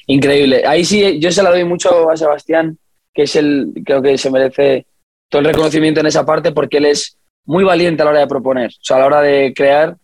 Increíble. 0.07 0.63
Ahí 0.65 0.85
sí, 0.85 1.19
yo 1.19 1.31
se 1.31 1.43
la 1.43 1.51
doy 1.51 1.65
mucho 1.65 2.09
a 2.09 2.15
Sebastián, 2.15 2.77
que 3.13 3.23
es 3.23 3.35
el, 3.35 3.73
creo 3.85 4.01
que 4.01 4.17
se 4.17 4.31
merece 4.31 4.85
todo 5.29 5.41
el 5.41 5.47
reconocimiento 5.47 5.99
en 5.99 6.05
esa 6.05 6.25
parte 6.25 6.51
porque 6.51 6.77
él 6.77 6.85
es 6.85 7.17
muy 7.45 7.63
valiente 7.63 8.01
a 8.01 8.05
la 8.05 8.11
hora 8.11 8.19
de 8.21 8.27
proponer, 8.27 8.69
o 8.69 8.83
sea, 8.83 8.97
a 8.97 8.99
la 8.99 9.05
hora 9.05 9.21
de 9.21 9.53
crear 9.55 9.97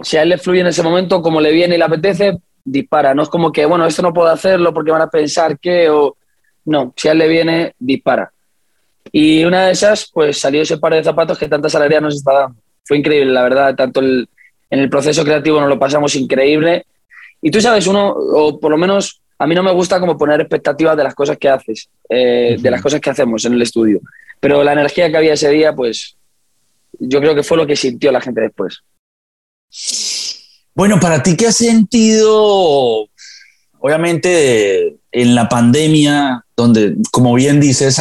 si 0.00 0.16
a 0.16 0.22
él 0.22 0.28
le 0.28 0.38
fluye 0.38 0.60
en 0.60 0.68
ese 0.68 0.82
momento, 0.82 1.22
como 1.22 1.40
le 1.40 1.52
viene 1.52 1.74
y 1.74 1.78
le 1.78 1.84
apetece, 1.84 2.38
dispara. 2.64 3.14
No 3.14 3.22
es 3.22 3.28
como 3.28 3.50
que, 3.50 3.66
bueno, 3.66 3.86
esto 3.86 4.02
no 4.02 4.12
puedo 4.12 4.28
hacerlo 4.28 4.72
porque 4.72 4.92
van 4.92 5.02
a 5.02 5.10
pensar 5.10 5.58
que, 5.58 5.90
o 5.90 6.16
no, 6.66 6.92
si 6.96 7.08
a 7.08 7.12
él 7.12 7.18
le 7.18 7.28
viene, 7.28 7.74
dispara. 7.78 8.32
Y 9.10 9.44
una 9.44 9.66
de 9.66 9.72
esas, 9.72 10.10
pues 10.12 10.38
salió 10.38 10.62
ese 10.62 10.78
par 10.78 10.92
de 10.94 11.02
zapatos 11.02 11.38
que 11.38 11.48
tantas 11.48 11.74
alegrías 11.74 12.02
nos 12.02 12.14
está 12.16 12.32
dando. 12.32 12.60
Fue 12.88 12.96
increíble, 12.96 13.30
la 13.30 13.42
verdad, 13.42 13.74
tanto 13.76 14.00
en 14.00 14.26
el 14.70 14.88
proceso 14.88 15.22
creativo 15.22 15.60
nos 15.60 15.68
lo 15.68 15.78
pasamos 15.78 16.16
increíble. 16.16 16.86
Y 17.42 17.50
tú 17.50 17.60
sabes, 17.60 17.86
uno, 17.86 18.08
o 18.08 18.58
por 18.58 18.70
lo 18.70 18.78
menos 18.78 19.20
a 19.38 19.46
mí 19.46 19.54
no 19.54 19.62
me 19.62 19.72
gusta 19.72 20.00
como 20.00 20.16
poner 20.16 20.40
expectativas 20.40 20.96
de 20.96 21.04
las 21.04 21.14
cosas 21.14 21.36
que 21.36 21.50
haces, 21.50 21.90
eh, 22.08 22.56
de 22.58 22.70
las 22.70 22.80
cosas 22.80 22.98
que 22.98 23.10
hacemos 23.10 23.44
en 23.44 23.52
el 23.52 23.60
estudio. 23.60 24.00
Pero 24.40 24.64
la 24.64 24.72
energía 24.72 25.10
que 25.10 25.18
había 25.18 25.34
ese 25.34 25.50
día, 25.50 25.74
pues 25.74 26.16
yo 26.98 27.20
creo 27.20 27.34
que 27.34 27.42
fue 27.42 27.58
lo 27.58 27.66
que 27.66 27.76
sintió 27.76 28.10
la 28.10 28.22
gente 28.22 28.40
después. 28.40 28.82
Bueno, 30.74 30.98
para 30.98 31.22
ti, 31.22 31.36
¿qué 31.36 31.48
has 31.48 31.56
sentido? 31.56 33.06
Obviamente, 33.80 34.96
en 35.12 35.34
la 35.34 35.46
pandemia, 35.46 36.42
donde, 36.56 36.96
como 37.12 37.34
bien 37.34 37.60
dices, 37.60 38.00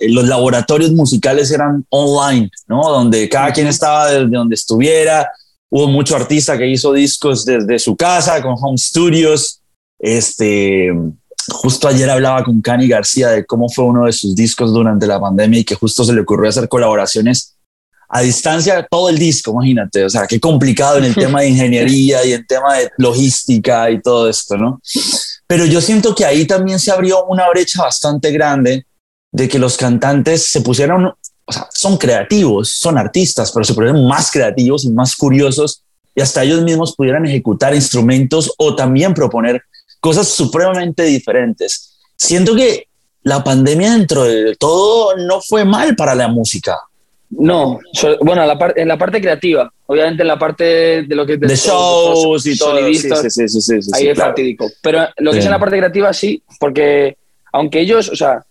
los 0.00 0.26
laboratorios 0.26 0.92
musicales 0.92 1.50
eran 1.50 1.84
online, 1.90 2.50
¿no? 2.66 2.82
Donde 2.82 3.28
cada 3.28 3.52
quien 3.52 3.66
estaba 3.66 4.10
desde 4.10 4.28
donde 4.28 4.54
estuviera. 4.54 5.30
Hubo 5.70 5.88
mucho 5.88 6.16
artista 6.16 6.56
que 6.56 6.68
hizo 6.68 6.92
discos 6.92 7.44
desde 7.44 7.78
su 7.78 7.96
casa, 7.96 8.42
con 8.42 8.54
home 8.60 8.78
studios. 8.78 9.60
Este, 9.98 10.92
justo 11.50 11.88
ayer 11.88 12.08
hablaba 12.08 12.44
con 12.44 12.60
Cani 12.60 12.88
García 12.88 13.28
de 13.28 13.44
cómo 13.44 13.68
fue 13.68 13.84
uno 13.84 14.06
de 14.06 14.12
sus 14.12 14.34
discos 14.34 14.72
durante 14.72 15.06
la 15.06 15.20
pandemia 15.20 15.60
y 15.60 15.64
que 15.64 15.74
justo 15.74 16.04
se 16.04 16.12
le 16.12 16.20
ocurrió 16.20 16.48
hacer 16.48 16.68
colaboraciones 16.68 17.56
a 18.08 18.20
distancia 18.20 18.86
todo 18.88 19.08
el 19.08 19.18
disco, 19.18 19.50
imagínate, 19.50 20.04
o 20.04 20.10
sea, 20.10 20.26
qué 20.26 20.38
complicado 20.38 20.98
en 20.98 21.04
el 21.04 21.14
tema 21.14 21.40
de 21.40 21.48
ingeniería 21.48 22.24
y 22.24 22.32
en 22.32 22.46
tema 22.46 22.76
de 22.76 22.90
logística 22.98 23.90
y 23.90 24.00
todo 24.00 24.28
esto, 24.28 24.56
¿no? 24.56 24.80
Pero 25.46 25.66
yo 25.66 25.80
siento 25.80 26.14
que 26.14 26.24
ahí 26.24 26.46
también 26.46 26.78
se 26.78 26.90
abrió 26.90 27.24
una 27.24 27.48
brecha 27.50 27.82
bastante 27.82 28.30
grande 28.30 28.86
de 29.36 29.48
que 29.48 29.58
los 29.58 29.76
cantantes 29.76 30.46
se 30.46 30.62
pusieron, 30.62 31.12
o 31.44 31.52
sea, 31.52 31.68
son 31.70 31.98
creativos, 31.98 32.70
son 32.70 32.96
artistas, 32.96 33.52
pero 33.52 33.64
se 33.64 33.74
pusieron 33.74 34.08
más 34.08 34.30
creativos 34.30 34.86
y 34.86 34.90
más 34.90 35.14
curiosos 35.14 35.82
y 36.14 36.22
hasta 36.22 36.42
ellos 36.42 36.62
mismos 36.62 36.96
pudieran 36.96 37.26
ejecutar 37.26 37.74
instrumentos 37.74 38.54
o 38.56 38.74
también 38.74 39.12
proponer 39.12 39.60
cosas 40.00 40.28
supremamente 40.28 41.02
diferentes. 41.02 41.98
Siento 42.16 42.56
que 42.56 42.88
la 43.24 43.44
pandemia 43.44 43.92
dentro 43.92 44.24
de 44.24 44.56
todo 44.56 45.14
no 45.18 45.42
fue 45.42 45.66
mal 45.66 45.94
para 45.94 46.14
la 46.14 46.28
música. 46.28 46.78
No, 47.28 47.78
bueno, 48.22 48.42
en 48.74 48.88
la 48.88 48.96
parte 48.96 49.20
creativa, 49.20 49.70
obviamente 49.84 50.22
en 50.22 50.28
la 50.28 50.38
parte 50.38 50.64
de 51.02 51.14
lo 51.14 51.26
que 51.26 51.34
es 51.34 51.40
de, 51.40 51.56
shows 51.56 52.46
y 52.46 52.56
todo, 52.56 52.78
sí, 52.86 52.96
sí, 53.28 53.48
sí, 53.60 53.74
ahí 53.92 54.08
es 54.08 54.18
fatídico. 54.18 54.70
Pero 54.80 55.08
lo 55.18 55.32
que 55.32 55.40
es 55.40 55.44
en 55.44 55.50
la 55.50 55.58
parte 55.58 55.76
creativa 55.76 56.10
sí, 56.14 56.42
porque 56.58 57.18
aunque 57.52 57.80
ellos, 57.80 58.08
o 58.08 58.16
sea, 58.16 58.46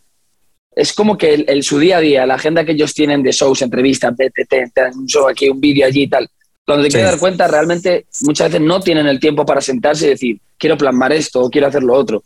es 0.75 0.93
como 0.93 1.17
que 1.17 1.33
el, 1.33 1.63
su 1.63 1.79
día 1.79 1.97
a 1.97 2.01
día, 2.01 2.25
la 2.25 2.35
agenda 2.35 2.65
que 2.65 2.73
ellos 2.73 2.93
tienen 2.93 3.23
de 3.23 3.31
shows, 3.31 3.61
entrevistas, 3.61 4.13
BTT, 4.15 4.95
un 4.95 5.05
show 5.05 5.27
aquí, 5.27 5.49
un 5.49 5.59
vídeo 5.59 5.85
allí 5.85 6.03
y 6.03 6.07
tal, 6.07 6.29
cuando 6.65 6.83
te 6.83 6.89
quieres 6.89 7.11
dar 7.11 7.19
cuenta, 7.19 7.47
realmente 7.47 8.05
muchas 8.21 8.49
veces 8.49 8.65
no 8.65 8.79
tienen 8.79 9.05
el 9.07 9.19
tiempo 9.19 9.45
para 9.45 9.61
sentarse 9.61 10.07
y 10.07 10.09
decir, 10.09 10.39
quiero 10.57 10.77
plasmar 10.77 11.13
esto 11.13 11.41
o 11.41 11.49
quiero 11.49 11.67
hacer 11.67 11.83
lo 11.83 11.93
otro. 11.93 12.23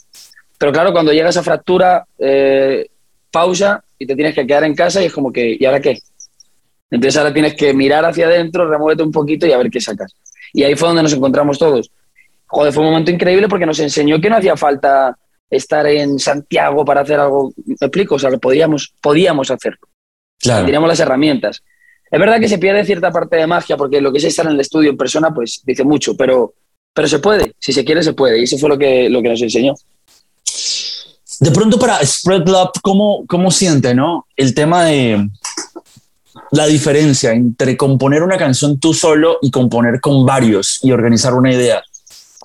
Pero 0.58 0.72
claro, 0.72 0.94
cuando 0.94 1.12
llega 1.12 1.29
esa 1.29 1.44
fractura, 1.44 2.06
eh, 2.18 2.88
pausa 3.29 3.84
y 3.98 4.08
te 4.08 4.15
tienes 4.15 4.34
que 4.34 4.48
quedar 4.48 4.63
en 4.63 4.75
casa 4.75 5.01
y 5.01 5.06
es 5.06 5.13
como 5.13 5.32
que, 5.32 5.58
¿y 5.60 5.65
ahora 5.65 5.82
qué? 5.82 6.00
Entonces 6.89 7.18
ahora 7.18 7.34
tienes 7.34 7.53
que 7.53 7.74
mirar 7.74 8.06
hacia 8.06 8.27
adentro, 8.27 8.68
remuévete 8.68 9.03
un 9.03 9.12
poquito 9.12 9.46
y 9.46 9.51
a 9.51 9.58
ver 9.58 9.70
qué 9.70 9.82
sacas. 9.82 10.15
Y 10.53 10.63
ahí 10.63 10.75
fue 10.75 10.88
donde 10.88 11.03
nos 11.03 11.13
encontramos 11.13 11.60
todos. 11.60 11.91
Joder, 12.48 12.74
fue 12.74 12.84
un 12.84 12.89
momento 12.89 13.12
increíble 13.12 13.48
porque 13.48 13.65
nos 13.65 13.79
enseñó 13.79 14.20
que 14.20 14.29
no 14.29 14.38
hacía 14.38 14.58
falta 14.58 15.15
estar 15.50 15.86
en 15.88 16.20
Santiago 16.20 16.86
para 16.86 17.01
hacer 17.01 17.20
algo. 17.20 17.53
¿Me 17.65 17.75
explico? 17.79 18.15
O 18.15 18.20
sea, 18.20 18.29
que 18.29 18.38
podíamos, 18.38 18.94
podíamos 19.01 19.51
hacerlo. 19.51 19.88
Claro. 20.39 20.65
Teníamos 20.65 20.88
las 20.88 21.00
herramientas. 21.00 21.63
Es 22.12 22.20
verdad 22.20 22.39
que 22.39 22.50
se 22.50 22.58
pierde 22.58 22.86
cierta 22.86 23.12
parte 23.12 23.36
de 23.36 23.48
magia 23.48 23.77
porque 23.77 24.01
lo 24.01 24.12
que 24.12 24.18
es 24.18 24.24
estar 24.24 24.46
en 24.46 24.53
el 24.53 24.60
estudio 24.60 24.89
en 24.89 24.98
persona, 24.98 25.34
pues 25.34 25.62
dice 25.65 25.84
mucho, 25.84 26.15
pero, 26.15 26.53
pero 26.94 27.08
se 27.08 27.20
puede. 27.20 27.53
Si 27.60 27.72
se 27.72 27.86
quiere, 27.86 28.01
se 28.03 28.13
puede. 28.13 28.39
Y 28.39 28.44
eso 28.44 28.58
fue 28.58 28.70
lo 28.70 28.77
que, 28.77 29.10
lo 29.10 29.22
que 29.22 29.29
nos 29.29 29.41
enseñó. 29.41 29.75
De 31.39 31.51
pronto 31.51 31.79
para 31.79 32.06
Spread 32.06 32.48
Love, 32.48 32.72
¿cómo, 32.82 33.25
cómo 33.27 33.51
siente, 33.51 33.94
no? 33.94 34.27
El 34.36 34.53
tema 34.53 34.86
de 34.86 35.29
la 36.51 36.65
diferencia 36.65 37.32
entre 37.32 37.77
componer 37.77 38.24
una 38.24 38.38
canción 38.38 38.79
tú 38.79 38.94
solo 38.94 39.38
y 39.41 39.51
componer 39.51 40.01
con 40.01 40.25
varios 40.25 40.79
y 40.84 40.91
organizar 40.91 41.34
una 41.34 41.53
idea. 41.53 41.84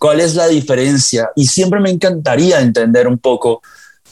¿Cuál 0.04 0.20
es 0.20 0.34
la 0.34 0.49
diferencia? 0.49 1.30
Y 1.34 1.46
siempre 1.46 1.80
me 1.80 1.88
encantaría 1.88 2.61
entender 2.61 3.08
un 3.08 3.16
poco 3.16 3.62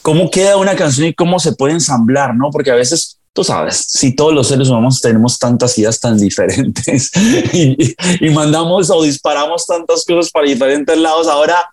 cómo 0.01 0.31
queda 0.31 0.57
una 0.57 0.75
canción 0.75 1.05
y 1.05 1.13
cómo 1.13 1.37
se 1.37 1.53
puede 1.53 1.73
ensamblar, 1.73 2.33
¿no? 2.35 2.49
Porque 2.49 2.71
a 2.71 2.75
veces, 2.75 3.19
tú 3.31 3.43
sabes, 3.43 3.85
si 3.89 4.15
todos 4.15 4.33
los 4.33 4.47
seres 4.47 4.69
humanos 4.69 5.01
tenemos 5.01 5.37
tantas 5.37 5.77
ideas 5.77 5.99
tan 5.99 6.17
diferentes 6.17 7.11
y, 7.53 7.95
y 8.21 8.29
mandamos 8.31 8.89
o 8.89 9.03
disparamos 9.03 9.67
tantas 9.67 10.03
cosas 10.03 10.31
para 10.31 10.47
diferentes 10.47 10.97
lados, 10.97 11.27
ahora 11.27 11.63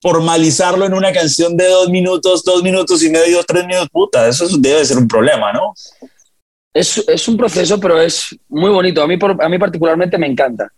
formalizarlo 0.00 0.86
en 0.86 0.94
una 0.94 1.12
canción 1.12 1.54
de 1.54 1.68
dos 1.68 1.90
minutos, 1.90 2.44
dos 2.44 2.62
minutos 2.62 3.02
y 3.02 3.10
medio, 3.10 3.44
tres 3.44 3.66
minutos, 3.66 3.90
puta, 3.92 4.26
eso 4.26 4.48
debe 4.58 4.86
ser 4.86 4.96
un 4.96 5.06
problema, 5.06 5.52
¿no? 5.52 5.74
es, 6.72 7.04
es, 7.06 7.28
un 7.28 7.36
proceso, 7.36 7.78
pero 7.78 8.00
es 8.00 8.34
muy 8.48 8.70
bonito. 8.70 9.02
A 9.02 9.06
mí, 9.06 9.18
por, 9.18 9.36
a 9.38 9.48
mí 9.50 9.58
particularmente 9.58 10.16
me 10.16 10.28
encanta. 10.28 10.72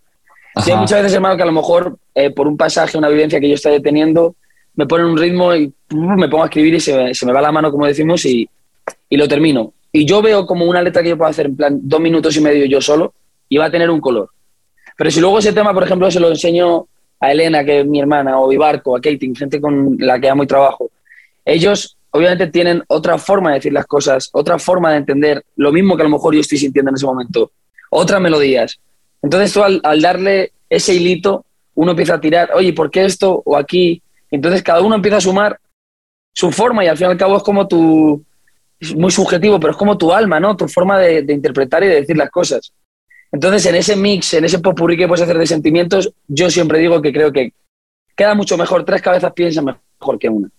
Hay 0.55 0.75
muchas 0.75 1.01
veces, 1.01 1.13
hermano, 1.13 1.37
que 1.37 1.43
a 1.43 1.45
lo 1.45 1.51
mejor 1.51 1.97
eh, 2.15 2.31
por 2.31 2.47
un 2.47 2.57
pasaje, 2.57 2.97
una 2.97 3.09
vivencia 3.09 3.39
que 3.39 3.47
yo 3.47 3.55
estoy 3.55 3.81
teniendo, 3.81 4.35
me 4.75 4.87
ponen 4.87 5.07
un 5.07 5.17
ritmo 5.17 5.53
y 5.55 5.73
me 5.89 6.27
pongo 6.29 6.43
a 6.43 6.47
escribir 6.47 6.75
y 6.75 6.79
se, 6.79 7.13
se 7.13 7.25
me 7.25 7.33
va 7.33 7.41
la 7.41 7.51
mano, 7.51 7.71
como 7.71 7.85
decimos, 7.85 8.25
y, 8.25 8.49
y, 9.09 9.17
lo 9.17 9.27
termino. 9.27 9.73
Y 9.91 10.05
yo 10.05 10.21
veo 10.21 10.45
como 10.45 10.65
una 10.65 10.81
letra 10.81 11.03
que 11.03 11.09
yo 11.09 11.17
puedo 11.17 11.29
hacer 11.29 11.47
en 11.47 11.55
plan 11.55 11.79
dos 11.81 11.99
minutos 11.99 12.35
y 12.37 12.41
medio 12.41 12.65
yo 12.65 12.79
solo 12.81 13.13
y 13.47 13.57
va 13.57 13.65
a 13.65 13.71
tener 13.71 13.89
un 13.89 13.99
color. 13.99 14.29
Pero 14.97 15.11
si 15.11 15.19
luego 15.19 15.39
ese 15.39 15.53
tema, 15.53 15.73
por 15.73 15.83
ejemplo, 15.83 16.09
se 16.11 16.19
lo 16.19 16.29
enseño 16.29 16.87
a 17.19 17.31
Elena, 17.31 17.63
que 17.63 17.81
es 17.81 17.85
mi 17.85 17.99
hermana, 17.99 18.39
o 18.39 18.49
a 18.49 18.53
Ibarco, 18.53 18.95
a 18.95 19.01
Katie, 19.01 19.33
gente 19.35 19.59
con 19.59 19.97
la 19.99 20.19
que 20.19 20.29
amo 20.29 20.43
y 20.43 20.47
trabajo, 20.47 20.89
ellos 21.45 21.97
obviamente 22.11 22.47
tienen 22.47 22.83
otra 22.87 23.17
forma 23.17 23.49
de 23.49 23.55
decir 23.55 23.73
las 23.73 23.85
cosas, 23.85 24.29
otra 24.33 24.59
forma 24.59 24.91
de 24.91 24.97
entender 24.97 25.43
lo 25.55 25.71
mismo 25.71 25.95
que 25.95 26.03
a 26.03 26.05
lo 26.05 26.11
mejor 26.11 26.33
yo 26.33 26.41
estoy 26.41 26.57
sintiendo 26.57 26.89
en 26.89 26.95
ese 26.95 27.05
momento, 27.05 27.51
otras 27.89 28.21
melodías. 28.21 28.79
Entonces 29.21 29.53
tú 29.53 29.63
al, 29.63 30.01
darle 30.01 30.53
ese 30.69 30.93
hilito, 30.93 31.45
uno 31.75 31.91
empieza 31.91 32.15
a 32.15 32.21
tirar, 32.21 32.51
oye, 32.53 32.73
¿por 32.73 32.89
qué 32.89 33.05
esto 33.05 33.41
o 33.45 33.57
aquí? 33.57 34.01
Entonces 34.31 34.63
cada 34.63 34.81
uno 34.81 34.95
empieza 34.95 35.17
a 35.17 35.21
sumar 35.21 35.59
su 36.33 36.51
forma 36.51 36.83
y 36.83 36.87
al 36.87 36.97
fin 36.97 37.07
y 37.07 37.11
al 37.11 37.17
cabo 37.17 37.37
es 37.37 37.43
como 37.43 37.67
tu, 37.67 38.23
es 38.79 38.95
muy 38.95 39.11
subjetivo, 39.11 39.59
pero 39.59 39.71
es 39.71 39.77
como 39.77 39.97
tu 39.97 40.13
alma, 40.13 40.39
¿no? 40.39 40.55
Tu 40.55 40.67
forma 40.67 40.97
de, 40.99 41.25
interpretar 41.29 41.83
y 41.83 41.87
de 41.87 41.95
decir 41.95 42.17
las 42.17 42.29
cosas. 42.29 42.71
Entonces 43.31 43.65
en 43.65 43.75
ese 43.75 43.95
mix, 43.95 44.33
en 44.33 44.45
ese 44.45 44.59
popurrí 44.59 44.97
que 44.97 45.07
puedes 45.07 45.23
hacer 45.23 45.37
de 45.37 45.47
sentimientos, 45.47 46.11
yo 46.27 46.49
siempre 46.49 46.79
digo 46.79 47.01
que 47.01 47.13
creo 47.13 47.31
que 47.31 47.53
queda 48.15 48.33
mucho 48.35 48.57
mejor, 48.57 48.85
tres 48.85 49.01
cabezas 49.01 49.33
piensan 49.33 49.65
mejor 49.65 50.19
que 50.19 50.29
una. 50.29 50.49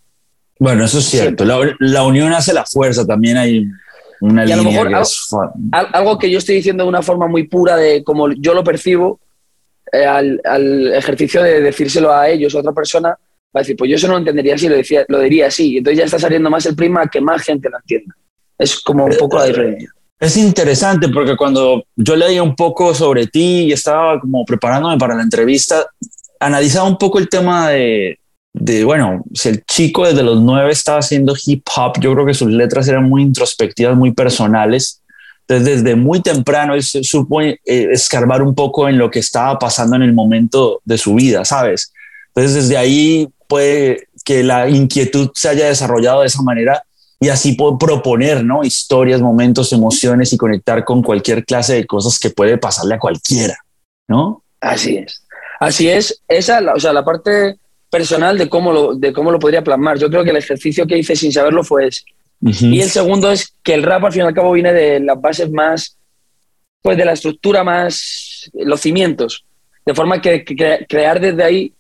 Bueno, 0.61 0.85
eso 0.85 0.99
es 0.99 1.07
cierto. 1.07 1.45
La, 1.45 2.03
unión 2.05 2.35
hace 2.35 2.53
la 2.53 2.67
fuerza. 2.67 3.07
También 3.07 3.39
hay 3.39 3.67
una 4.21 4.47
y 4.47 4.53
a 4.53 4.57
lo 4.57 4.65
mejor 4.65 4.91
algo, 5.73 6.19
que 6.19 6.31
yo 6.31 6.39
estoy 6.39 6.57
diciendo 6.57 6.85
de 6.85 6.89
una 6.89 7.03
forma 7.03 7.27
muy 7.27 7.45
pura 7.47 7.77
de 7.77 8.05
como 8.05 8.31
yo 8.33 8.55
lo 8.55 8.63
percibo, 8.63 9.21
eh, 9.93 10.05
al, 10.05 10.93
ejercicio 10.93 11.43
de 11.43 11.61
decírselo 11.61 12.13
a 12.13 12.29
ellos, 12.29 12.55
a 12.55 12.59
otra 12.59 12.73
persona, 12.73 13.09
va 13.09 13.17
a 13.55 13.61
decir, 13.61 13.77
pues 13.77 13.91
yo 13.91 13.97
eso 13.97 14.07
no 14.07 14.15
lo 14.15 14.19
entendería 14.21 14.55
así, 14.55 14.69
lo, 14.69 14.77
decía, 14.77 15.05
lo 15.09 15.21
diría 15.21 15.47
así. 15.47 15.79
Entonces 15.79 15.99
ya 15.99 16.05
está 16.05 16.19
saliendo 16.19 16.51
más 16.51 16.65
el 16.67 16.77
prima 16.77 17.09
que 17.09 17.21
más 17.21 17.43
gente 17.43 17.69
lo 17.69 17.79
entienda. 17.79 18.15
Es 18.59 18.79
como 18.81 19.07
un 19.07 19.17
poco 19.17 19.39
la 19.39 19.47
diferencia. 19.47 19.91
Es 20.21 20.37
interesante 20.37 21.09
porque 21.09 21.35
cuando 21.35 21.85
yo 21.97 22.15
leía 22.15 22.43
un 22.43 22.55
poco 22.55 22.95
sobre 22.95 23.27
ti 23.27 23.65
y 23.65 23.73
estaba 23.73 24.21
como 24.21 24.45
preparándome 24.45 24.99
para 24.99 25.15
la 25.15 25.23
entrevista, 25.23 25.87
analizaba 26.39 26.87
un 26.87 26.99
poco 26.99 27.19
el 27.19 27.29
tema 27.29 27.71
de, 27.71 28.20
de, 28.61 28.85
bueno, 28.85 29.25
si 29.33 29.49
el 29.49 29.65
chico 29.65 30.07
desde 30.07 30.23
los 30.23 30.41
nueve 30.41 30.71
estaba 30.71 30.99
haciendo 30.99 31.35
hip 31.47 31.67
hop, 31.75 31.99
yo 31.99 32.13
creo 32.13 32.27
que 32.27 32.35
sus 32.35 32.51
letras 32.51 32.87
eran 32.89 33.09
muy 33.09 33.23
introspectivas, 33.23 33.97
muy 33.97 34.13
personales. 34.13 35.01
Entonces, 35.49 35.83
desde 35.83 35.97
muy 35.97 36.21
temprano 36.21 36.75
él 36.75 36.83
supo 36.83 37.41
eh, 37.41 37.59
escarbar 37.65 38.43
un 38.43 38.55
poco 38.55 38.87
en 38.87 38.99
lo 38.99 39.11
que 39.11 39.19
estaba 39.19 39.59
pasando 39.59 39.97
en 39.97 40.03
el 40.03 40.13
momento 40.13 40.81
de 40.85 40.99
su 40.99 41.15
vida, 41.15 41.45
¿sabes? 41.47 41.93
Entonces, 42.29 42.55
desde 42.55 42.77
ahí 42.77 43.29
puede 43.49 44.09
que 44.27 44.45
la 44.45 44.69
inquietud 44.69 45.31
se 45.35 45.49
haya 45.49 45.67
desarrollado 45.67 46.21
de 46.21 46.27
esa 46.27 46.43
manera 46.43 46.83
y 47.19 47.31
así 47.31 47.53
puedo 47.53 47.79
proponer, 47.79 48.45
¿no? 48.45 48.63
Historias, 48.63 49.23
momentos, 49.23 49.73
emociones 49.73 50.35
y 50.35 50.37
conectar 50.37 50.85
con 50.85 51.03
cualquier 51.03 51.47
clase 51.47 51.75
de 51.75 51.87
cosas 51.87 52.19
que 52.19 52.29
puede 52.29 52.59
pasarle 52.59 52.97
a 52.97 52.99
cualquiera, 52.99 53.57
¿no? 54.07 54.45
Así 54.61 54.99
es. 54.99 55.23
Así 55.59 55.89
es. 55.89 56.23
Esa, 56.29 56.61
o 56.75 56.79
sea, 56.79 56.93
la 56.93 57.05
parte 57.05 57.59
personal 57.91 58.39
de 58.39 58.49
cómo, 58.49 58.73
lo, 58.73 58.95
de 58.95 59.13
cómo 59.13 59.31
lo 59.31 59.39
podría 59.39 59.65
plasmar. 59.65 59.99
Yo 59.99 60.09
creo 60.09 60.25
que 60.25 60.31
el 60.31 60.37
ejercicio 60.37 60.87
que 60.87 60.99
hice 60.99 61.17
sin 61.17 61.33
saberlo 61.33 61.65
fue 61.65 61.89
ese. 61.89 62.05
Y 62.43 62.81
el 62.81 62.89
segundo 62.89 63.31
es 63.31 63.55
que 63.63 63.75
el 63.75 63.83
rap 63.83 64.05
al 64.05 64.13
fin 64.13 64.23
y 64.23 64.25
al 64.25 64.35
cabo 64.35 64.53
viene 64.53 64.73
de 64.73 65.01
las 65.01 65.21
bases 65.21 65.51
más, 65.51 65.99
pues 66.81 66.97
de 66.97 67.05
la 67.05 67.13
estructura 67.13 67.63
más, 67.63 68.51
los 68.55 68.81
cimientos. 68.81 69.45
De 69.85 69.95
forma 69.95 70.23
que, 70.23 70.45
crear 70.89 71.21
desde 71.21 71.43
ahí 71.43 71.75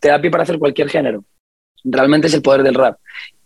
te 0.00 0.08
da 0.08 0.20
pie 0.20 0.30
para 0.30 0.42
hacer 0.42 0.58
cualquier 0.58 0.90
género. 0.90 1.24
Realmente 1.84 2.26
es 2.26 2.34
el 2.34 2.42
poder 2.42 2.62
del 2.62 2.74
rap. 2.74 2.98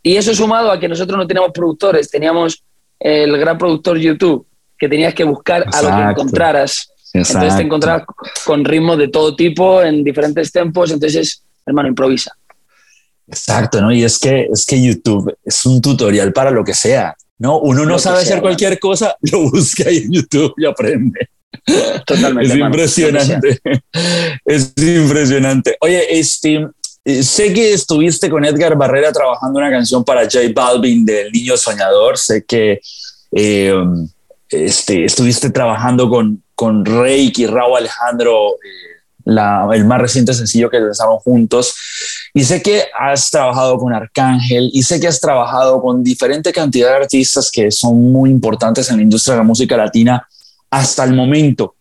Y 0.02 0.16
eso 0.16 0.34
sumado 0.34 0.72
a 0.72 0.80
que 0.80 0.88
nosotros 0.88 1.16
no 1.16 1.26
teníamos 1.26 1.52
productores, 1.52 2.10
teníamos 2.10 2.62
el 2.98 3.36
gran 3.38 3.58
productor 3.58 3.98
YouTube, 3.98 4.46
que 4.76 4.88
tenías 4.88 5.14
que 5.14 5.24
buscar 5.24 5.64
a 5.72 5.82
lo 5.82 5.88
que 5.88 6.10
encontraras. 6.10 6.92
Entonces 7.12 7.56
te 7.56 7.62
encontrabas 7.62 8.02
con 8.44 8.64
ritmos 8.64 8.98
de 8.98 9.08
todo 9.08 9.34
tipo, 9.36 9.82
en 9.82 10.02
diferentes 10.02 10.50
tempos, 10.50 10.90
entonces 10.90 11.42
hermano, 11.68 11.88
improvisa. 11.88 12.32
Exacto, 13.28 13.80
¿no? 13.80 13.92
Y 13.92 14.04
es 14.04 14.18
que, 14.18 14.48
es 14.52 14.64
que 14.64 14.82
YouTube 14.82 15.36
es 15.44 15.66
un 15.66 15.80
tutorial 15.80 16.32
para 16.32 16.50
lo 16.50 16.64
que 16.64 16.74
sea, 16.74 17.14
¿no? 17.38 17.60
Uno 17.60 17.84
no 17.84 17.98
sabe 17.98 18.22
hacer 18.22 18.40
cualquier 18.40 18.78
cosa, 18.78 19.16
lo 19.32 19.50
busca 19.50 19.88
ahí 19.88 19.98
en 19.98 20.12
YouTube 20.12 20.54
y 20.56 20.66
aprende. 20.66 21.28
Totalmente. 22.06 22.52
Es 22.52 22.58
impresionante. 22.58 23.60
Es 24.44 24.72
impresionante. 24.76 25.76
Oye, 25.80 26.18
este, 26.18 26.66
eh, 27.04 27.22
sé 27.22 27.52
que 27.52 27.72
estuviste 27.72 28.30
con 28.30 28.44
Edgar 28.44 28.76
Barrera 28.76 29.12
trabajando 29.12 29.58
una 29.58 29.70
canción 29.70 30.04
para 30.04 30.22
J 30.22 30.40
Balvin 30.54 31.04
del 31.04 31.30
Niño 31.32 31.56
Soñador. 31.56 32.16
Sé 32.16 32.44
que 32.44 32.80
eh, 33.32 33.74
este, 34.48 35.04
estuviste 35.04 35.50
trabajando 35.50 36.08
con, 36.08 36.42
con 36.54 36.84
Reiki, 36.84 37.46
Raúl 37.46 37.78
Alejandro. 37.78 38.56
El 39.28 39.84
más 39.84 40.00
reciente 40.00 40.32
sencillo 40.32 40.70
que 40.70 40.80
lanzaron 40.80 41.18
juntos. 41.18 41.74
Y 42.32 42.44
sé 42.44 42.62
que 42.62 42.84
has 42.98 43.30
trabajado 43.30 43.78
con 43.78 43.92
Arcángel 43.92 44.70
y 44.72 44.82
sé 44.82 44.98
que 44.98 45.06
has 45.06 45.20
trabajado 45.20 45.82
con 45.82 46.02
diferente 46.02 46.52
cantidad 46.52 46.90
de 46.90 46.96
artistas 46.96 47.50
que 47.52 47.70
son 47.70 48.10
muy 48.10 48.30
importantes 48.30 48.88
en 48.90 48.96
la 48.96 49.02
industria 49.02 49.34
de 49.34 49.40
la 49.40 49.44
música 49.44 49.76
latina 49.76 50.26
hasta 50.70 51.04
el 51.04 51.14
momento. 51.14 51.74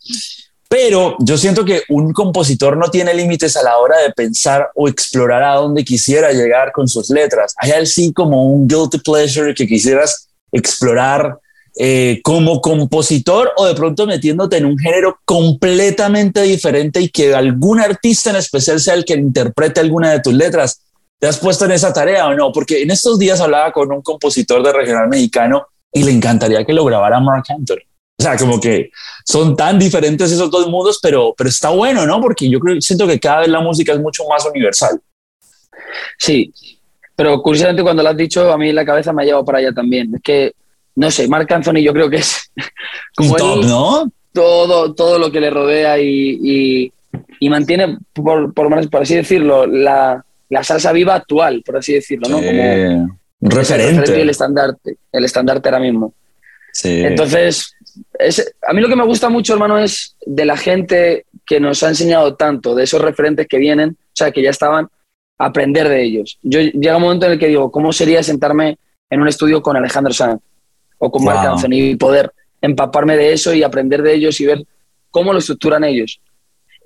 Pero 0.70 1.16
yo 1.20 1.38
siento 1.38 1.64
que 1.64 1.84
un 1.88 2.12
compositor 2.12 2.76
no 2.76 2.90
tiene 2.90 3.14
límites 3.14 3.56
a 3.56 3.64
la 3.64 3.78
hora 3.78 3.98
de 4.02 4.12
pensar 4.12 4.70
o 4.76 4.90
explorar 4.90 5.44
a 5.44 5.56
dónde 5.56 5.86
quisiera 5.86 6.34
llegar 6.34 6.74
con 6.74 6.90
sus 6.90 7.10
letras. 7.10 7.54
Hay 7.58 7.72
así 7.72 8.12
como 8.12 8.52
un 8.52 8.68
guilty 8.68 8.98
pleasure 9.00 9.54
que 9.54 9.66
quisieras 9.66 10.28
explorar 10.52 11.40
eh, 11.80 12.22
como 12.24 12.60
compositor 12.60 13.52
o 13.58 13.66
de 13.66 13.76
pronto 13.76 14.08
metiéndote 14.08 14.58
en 14.58 14.66
un 14.66 14.78
género 14.78 15.20
completamente 15.26 16.42
diferente 16.42 17.02
y 17.02 17.10
que 17.10 17.36
algún 17.36 17.80
artista 17.80 18.32
en 18.32 18.38
especial 18.38 18.80
sea 18.80 18.96
el 18.96 19.06
que 19.06 19.14
interprete 19.14 19.80
alguna 19.80 20.12
de 20.12 20.20
tus 20.20 20.34
letras. 20.34 20.82
¿Te 21.20 21.28
has 21.28 21.38
puesto 21.38 21.66
en 21.66 21.72
esa 21.72 21.94
tarea 21.94 22.28
o 22.28 22.34
no? 22.34 22.52
Porque 22.52 22.82
en 22.82 22.92
estos 22.92 23.18
días 23.20 23.42
hablaba 23.42 23.72
con 23.72 23.92
un 23.92 24.02
compositor 24.02 24.64
de 24.64 24.74
regional 24.74 25.08
mexicano 25.08 25.68
y 25.92 26.04
le 26.04 26.12
encantaría 26.12 26.64
que 26.66 26.74
lo 26.74 26.86
grabara 26.86 27.20
Mark 27.20 27.46
Anthony. 27.50 27.86
O 28.20 28.24
sea, 28.24 28.36
como 28.36 28.60
que 28.60 28.90
son 29.24 29.56
tan 29.56 29.78
diferentes 29.78 30.32
esos 30.32 30.50
dos 30.50 30.68
mundos, 30.68 31.00
pero, 31.02 31.36
pero 31.38 31.50
está 31.50 31.70
bueno, 31.70 32.06
¿no? 32.08 32.20
Porque 32.20 32.50
yo 32.50 32.60
creo, 32.60 32.82
siento 32.82 33.06
que 33.06 33.20
cada 33.20 33.42
vez 33.42 33.50
la 33.50 33.62
música 33.62 33.94
es 33.94 34.00
mucho 34.00 34.24
más 34.28 34.44
universal. 34.46 35.00
Sí, 36.18 36.52
pero 37.16 37.42
curiosamente 37.42 37.84
cuando 37.84 38.02
lo 38.02 38.10
has 38.10 38.18
dicho, 38.18 38.52
a 38.52 38.58
mí 38.58 38.72
la 38.72 38.86
cabeza 38.86 39.14
me 39.14 39.22
ha 39.22 39.26
llevado 39.26 39.46
para 39.46 39.60
allá 39.60 39.72
también. 39.72 40.16
Es 40.16 40.22
que, 40.24 40.54
no 40.98 41.12
sé, 41.12 41.28
Marc 41.28 41.50
Anthony 41.52 41.82
yo 41.84 41.94
creo 41.94 42.10
que 42.10 42.18
es 42.18 42.52
como 43.16 43.36
top, 43.36 43.66
¿no? 43.66 44.12
Todo, 44.34 44.94
todo 44.94 45.20
lo 45.20 45.32
que 45.32 45.40
le 45.40 45.50
rodea 45.50 46.00
y, 46.00 46.92
y, 47.40 47.50
mantiene, 47.50 47.98
por, 48.14 48.54
por, 48.54 48.90
por, 48.90 49.02
así 49.02 49.16
decirlo, 49.16 49.66
la, 49.66 50.24
la, 50.50 50.64
salsa 50.64 50.92
viva 50.92 51.16
actual, 51.16 51.64
por 51.66 51.78
así 51.78 51.94
decirlo, 51.94 52.30
¿no? 52.30 52.38
Como 52.38 52.50
un 52.50 53.20
referente. 53.42 54.12
El, 54.12 54.22
el 54.22 54.30
estandarte, 54.30 54.98
el 55.12 55.26
estandarte 55.26 55.70
ahora 55.70 55.80
mismo. 55.80 56.14
Sí. 56.74 57.02
Entonces, 57.02 57.76
a 58.68 58.74
mí 58.74 58.82
lo 58.82 58.90
que 58.90 58.96
me 58.96 59.06
gusta 59.06 59.30
mucho, 59.30 59.54
hermano, 59.54 59.80
es 59.80 60.16
de 60.26 60.46
la 60.46 60.58
gente 60.58 61.26
que 61.46 61.60
nos 61.60 61.82
ha 61.84 61.90
enseñado 61.90 62.36
tanto, 62.36 62.76
de 62.76 62.84
esos 62.84 63.02
referentes 63.02 63.48
que 63.48 63.58
vienen, 63.58 63.92
o 63.92 64.16
sea, 64.16 64.32
que 64.32 64.42
ya 64.42 64.50
estaban, 64.50 64.88
aprender 65.38 65.90
de 65.90 66.04
ellos. 66.04 66.40
Yo 66.42 66.60
llega 66.60 66.98
un 66.98 67.04
momento 67.04 67.28
en 67.28 67.34
el 67.34 67.40
que 67.40 67.48
digo, 67.48 67.72
¿cómo 67.72 67.94
sería 67.94 68.22
sentarme 68.24 68.78
en 69.10 69.22
un 69.22 69.28
estudio 69.28 69.62
con 69.62 69.78
Alejandro 69.78 70.14
Sanz 70.14 70.42
o 70.98 71.12
con 71.12 71.24
Marc 71.24 71.46
Anthony 71.46 71.74
y 71.74 71.96
poder 71.96 72.32
empaparme 72.62 73.16
de 73.18 73.34
eso 73.34 73.54
y 73.54 73.64
aprender 73.64 74.02
de 74.02 74.14
ellos 74.14 74.40
y 74.42 74.46
ver 74.46 74.64
cómo 75.12 75.34
lo 75.34 75.40
estructuran 75.40 75.84
ellos? 75.84 76.20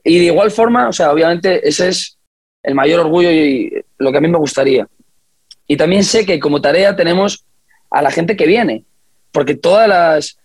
Y 0.04 0.20
de 0.20 0.26
igual 0.26 0.52
forma, 0.52 0.90
o 0.90 0.94
sea, 0.94 1.12
obviamente 1.12 1.68
ese 1.68 1.90
es 1.90 2.18
el 2.64 2.76
mayor 2.76 3.02
orgullo 3.02 3.32
y 3.32 3.84
lo 3.98 4.12
que 4.12 4.18
a 4.18 4.22
mí 4.22 4.28
me 4.28 4.38
gustaría. 4.38 4.88
Y 5.68 5.78
también 5.78 6.04
sé 6.04 6.26
que 6.26 6.40
como 6.40 6.62
tarea 6.62 6.96
tenemos 6.96 7.46
a 7.90 8.02
la 8.02 8.12
gente 8.12 8.36
que 8.36 8.46
viene, 8.46 8.84
porque 9.32 9.56
todas 9.56 9.88
las 9.88 10.38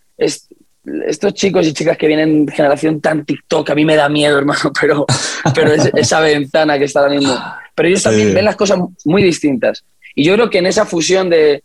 estos 1.05 1.33
chicos 1.33 1.67
y 1.67 1.73
chicas 1.73 1.97
que 1.97 2.07
vienen 2.07 2.47
generación 2.47 3.01
tan 3.01 3.25
TikTok, 3.25 3.69
a 3.69 3.75
mí 3.75 3.85
me 3.85 3.95
da 3.95 4.09
miedo, 4.09 4.37
hermano, 4.37 4.71
pero, 4.79 5.05
pero 5.53 5.73
es, 5.73 5.91
esa 5.95 6.19
ventana 6.21 6.77
que 6.77 6.85
está 6.85 7.01
ahora 7.01 7.15
mismo. 7.15 7.35
Pero 7.75 7.89
ellos 7.89 8.03
también 8.03 8.33
ven 8.33 8.45
las 8.45 8.55
cosas 8.55 8.79
muy 9.05 9.21
distintas. 9.21 9.83
Y 10.15 10.23
yo 10.23 10.33
creo 10.33 10.49
que 10.49 10.57
en 10.57 10.65
esa 10.65 10.85
fusión 10.85 11.29
de 11.29 11.63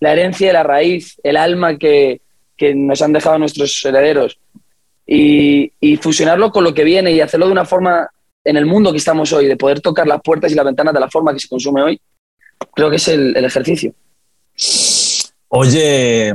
la 0.00 0.12
herencia 0.12 0.48
de 0.48 0.52
la 0.54 0.62
raíz, 0.62 1.20
el 1.22 1.36
alma 1.36 1.76
que, 1.76 2.20
que 2.56 2.74
nos 2.74 3.00
han 3.02 3.12
dejado 3.12 3.38
nuestros 3.38 3.84
herederos, 3.84 4.38
y, 5.06 5.72
y, 5.80 5.96
fusionarlo 5.96 6.52
con 6.52 6.62
lo 6.62 6.72
que 6.72 6.84
viene 6.84 7.10
y 7.10 7.20
hacerlo 7.20 7.46
de 7.46 7.52
una 7.52 7.64
forma 7.64 8.08
en 8.44 8.56
el 8.56 8.64
mundo 8.64 8.92
que 8.92 8.98
estamos 8.98 9.32
hoy, 9.32 9.46
de 9.46 9.56
poder 9.56 9.80
tocar 9.80 10.06
las 10.06 10.22
puertas 10.22 10.52
y 10.52 10.54
las 10.54 10.64
ventanas 10.64 10.94
de 10.94 11.00
la 11.00 11.10
forma 11.10 11.32
que 11.32 11.40
se 11.40 11.48
consume 11.48 11.82
hoy, 11.82 12.00
creo 12.74 12.90
que 12.90 12.96
es 12.96 13.08
el, 13.08 13.36
el 13.36 13.44
ejercicio. 13.44 13.92
Oye, 15.48 16.32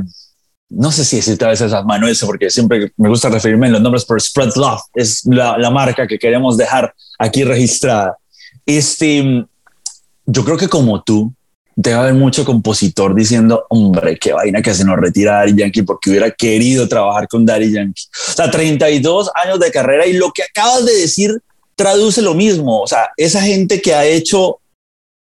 no 0.70 0.92
sé 0.92 1.06
si 1.06 1.18
existe 1.18 1.46
a 1.46 1.50
veces 1.50 1.72
Manuel, 1.86 2.16
porque 2.26 2.50
siempre 2.50 2.92
me 2.98 3.10
gusta 3.10 3.30
referirme 3.30 3.68
en 3.68 3.74
los 3.74 3.82
nombres, 3.82 4.06
pero 4.06 4.20
Spread 4.20 4.56
Love 4.56 4.82
es 4.94 5.26
la, 5.26 5.58
la, 5.58 5.70
marca 5.70 6.06
que 6.06 6.20
queremos 6.20 6.58
dejar 6.58 6.94
aquí 7.18 7.44
registrada. 7.44 8.18
Este, 8.66 9.46
yo 10.26 10.44
creo 10.44 10.58
que 10.58 10.68
como 10.68 11.02
tú, 11.02 11.34
debe 11.76 11.98
haber 11.98 12.14
mucho 12.14 12.46
compositor 12.46 13.14
diciendo, 13.14 13.66
hombre, 13.70 14.18
qué 14.18 14.32
vaina 14.32 14.62
que 14.62 14.74
se 14.74 14.86
nos 14.86 14.98
retira 14.98 15.34
Daddy 15.34 15.56
Yankee 15.56 15.84
porque 15.84 16.10
hubiera 16.10 16.32
querido 16.32 16.88
trabajar 16.88 17.28
con 17.28 17.46
Daddy 17.46 17.72
Yankee. 17.72 18.04
O 18.30 18.34
sea, 18.34 18.50
32 18.50 19.30
años 19.36 19.60
de 19.60 19.72
carrera 19.72 20.06
y 20.06 20.14
lo 20.14 20.32
que 20.32 20.44
acabas 20.44 20.86
de 20.86 20.96
decir 20.96 21.42
traduce 21.76 22.22
lo 22.22 22.34
mismo. 22.34 22.82
O 22.82 22.88
sea, 22.88 23.10
esa 23.18 23.42
gente 23.42 23.82
que 23.82 23.94
ha 23.94 24.06
hecho 24.06 24.60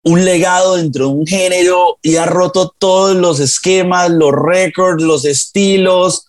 un 0.05 0.23
legado 0.23 0.77
dentro 0.77 1.07
de 1.07 1.13
un 1.13 1.27
género 1.27 1.97
y 2.01 2.15
ha 2.15 2.25
roto 2.25 2.73
todos 2.77 3.17
los 3.17 3.41
esquemas, 3.41 4.09
los 4.09 4.31
récords, 4.31 5.03
los 5.03 5.25
estilos. 5.25 6.27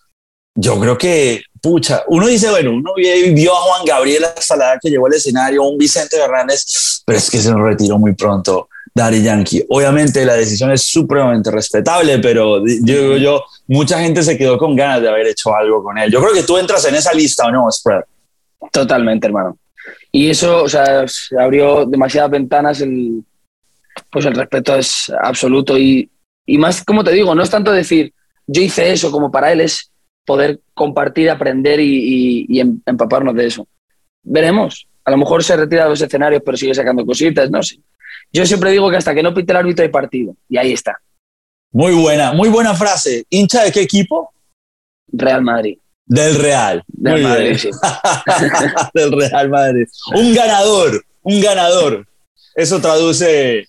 Yo 0.55 0.77
creo 0.77 0.97
que, 0.97 1.43
pucha, 1.61 2.03
uno 2.07 2.27
dice, 2.27 2.49
bueno, 2.49 2.71
uno 2.71 2.91
vio 2.95 3.55
a 3.55 3.61
Juan 3.61 3.85
Gabriel 3.85 4.25
hasta 4.25 4.57
la 4.57 4.65
edad 4.65 4.79
que 4.81 4.89
llegó 4.89 5.07
al 5.07 5.13
escenario, 5.13 5.63
un 5.63 5.77
Vicente 5.77 6.17
Fernández, 6.17 7.01
pero 7.05 7.17
es 7.17 7.29
que 7.29 7.39
se 7.39 7.49
nos 7.49 7.61
retiró 7.61 7.97
muy 7.97 8.13
pronto 8.13 8.67
Daddy 8.93 9.23
Yankee. 9.23 9.65
Obviamente 9.69 10.25
la 10.25 10.33
decisión 10.33 10.71
es 10.71 10.83
supremamente 10.83 11.51
respetable, 11.51 12.19
pero 12.19 12.59
yo 12.59 13.01
digo 13.01 13.17
yo, 13.17 13.43
mucha 13.67 13.99
gente 13.99 14.23
se 14.23 14.37
quedó 14.37 14.57
con 14.57 14.75
ganas 14.75 15.01
de 15.01 15.09
haber 15.09 15.27
hecho 15.27 15.55
algo 15.55 15.83
con 15.83 15.97
él. 15.97 16.11
Yo 16.11 16.21
creo 16.21 16.33
que 16.33 16.43
tú 16.43 16.57
entras 16.57 16.85
en 16.85 16.95
esa 16.95 17.13
lista 17.13 17.47
o 17.47 17.51
no, 17.51 17.71
Spread. 17.71 18.03
Totalmente, 18.71 19.27
hermano. 19.27 19.57
Y 20.11 20.29
eso, 20.29 20.63
o 20.63 20.69
sea, 20.69 21.05
abrió 21.39 21.85
demasiadas 21.85 22.31
ventanas 22.31 22.83
pues 24.09 24.25
el 24.25 24.33
respeto 24.33 24.75
es 24.75 25.11
absoluto 25.21 25.77
y, 25.77 26.09
y 26.45 26.57
más, 26.57 26.83
como 26.83 27.03
te 27.03 27.11
digo, 27.11 27.35
no 27.35 27.43
es 27.43 27.49
tanto 27.49 27.71
decir 27.71 28.13
yo 28.47 28.61
hice 28.61 28.91
eso 28.91 29.11
como 29.11 29.31
para 29.31 29.51
él, 29.51 29.61
es 29.61 29.91
poder 30.25 30.59
compartir, 30.73 31.29
aprender 31.29 31.79
y, 31.79 32.45
y, 32.47 32.59
em, 32.59 32.81
empaparnos 32.85 33.35
de 33.35 33.47
eso. 33.47 33.67
Veremos. 34.23 34.87
A 35.05 35.11
lo 35.11 35.17
mejor 35.17 35.43
se 35.43 35.55
retira 35.55 35.85
de 35.85 35.89
los 35.89 36.01
escenarios, 36.01 36.41
pero 36.45 36.57
sigue 36.57 36.75
sacando 36.75 37.05
cositas, 37.05 37.49
no 37.49 37.63
sé. 37.63 37.77
Yo 38.33 38.45
siempre 38.45 38.71
digo 38.71 38.89
que 38.89 38.97
hasta 38.97 39.13
que 39.13 39.23
no 39.23 39.33
pite 39.33 39.51
el 39.51 39.57
árbitro 39.57 39.83
hay 39.83 39.89
partido. 39.89 40.35
Y 40.47 40.57
ahí 40.57 40.73
está. 40.73 40.97
Muy 41.71 41.93
buena, 41.93 42.33
muy 42.33 42.49
buena 42.49 42.73
frase. 42.73 43.25
¿Hincha 43.29 43.63
de 43.63 43.71
qué 43.71 43.81
equipo? 43.81 44.31
Real 45.07 45.41
Madrid. 45.41 45.77
Del 46.05 46.35
Real. 46.35 46.83
Del 46.87 47.23
Madrid, 47.23 47.57
sí. 47.57 47.69
Del 48.93 49.11
Real 49.11 49.49
Madrid. 49.49 49.85
Un 50.15 50.33
ganador, 50.33 51.05
un 51.21 51.41
ganador. 51.41 52.05
Eso 52.55 52.81
traduce 52.81 53.67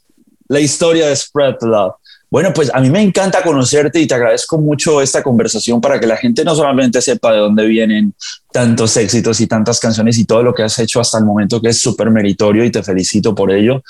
la 0.48 0.60
historia 0.60 1.06
de 1.06 1.16
Spread 1.16 1.56
Love. 1.62 1.94
Bueno, 2.32 2.52
pues 2.54 2.70
a 2.72 2.80
mí 2.80 2.88
me 2.88 3.02
encanta 3.02 3.42
conocerte 3.42 4.00
y 4.00 4.06
te 4.06 4.14
agradezco 4.14 4.58
mucho 4.58 5.02
esta 5.02 5.22
conversación 5.22 5.80
para 5.80 6.00
que 6.00 6.06
la 6.06 6.16
gente 6.16 6.42
no 6.44 6.54
solamente 6.54 7.02
sepa 7.02 7.30
de 7.30 7.38
dónde 7.38 7.66
vienen 7.66 8.14
tantos 8.50 8.96
éxitos 8.96 9.40
y 9.40 9.46
tantas 9.46 9.78
canciones 9.78 10.18
y 10.18 10.24
todo 10.24 10.42
lo 10.42 10.54
que 10.54 10.62
has 10.62 10.78
hecho 10.78 10.98
hasta 10.98 11.18
el 11.18 11.26
momento, 11.26 11.60
que 11.60 11.68
es 11.68 11.78
súper 11.78 12.10
meritorio 12.10 12.64
y 12.64 12.70
te 12.70 12.82
felicito 12.82 13.34
por 13.34 13.52
ello. 13.52 13.82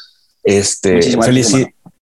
Este, 0.42 1.00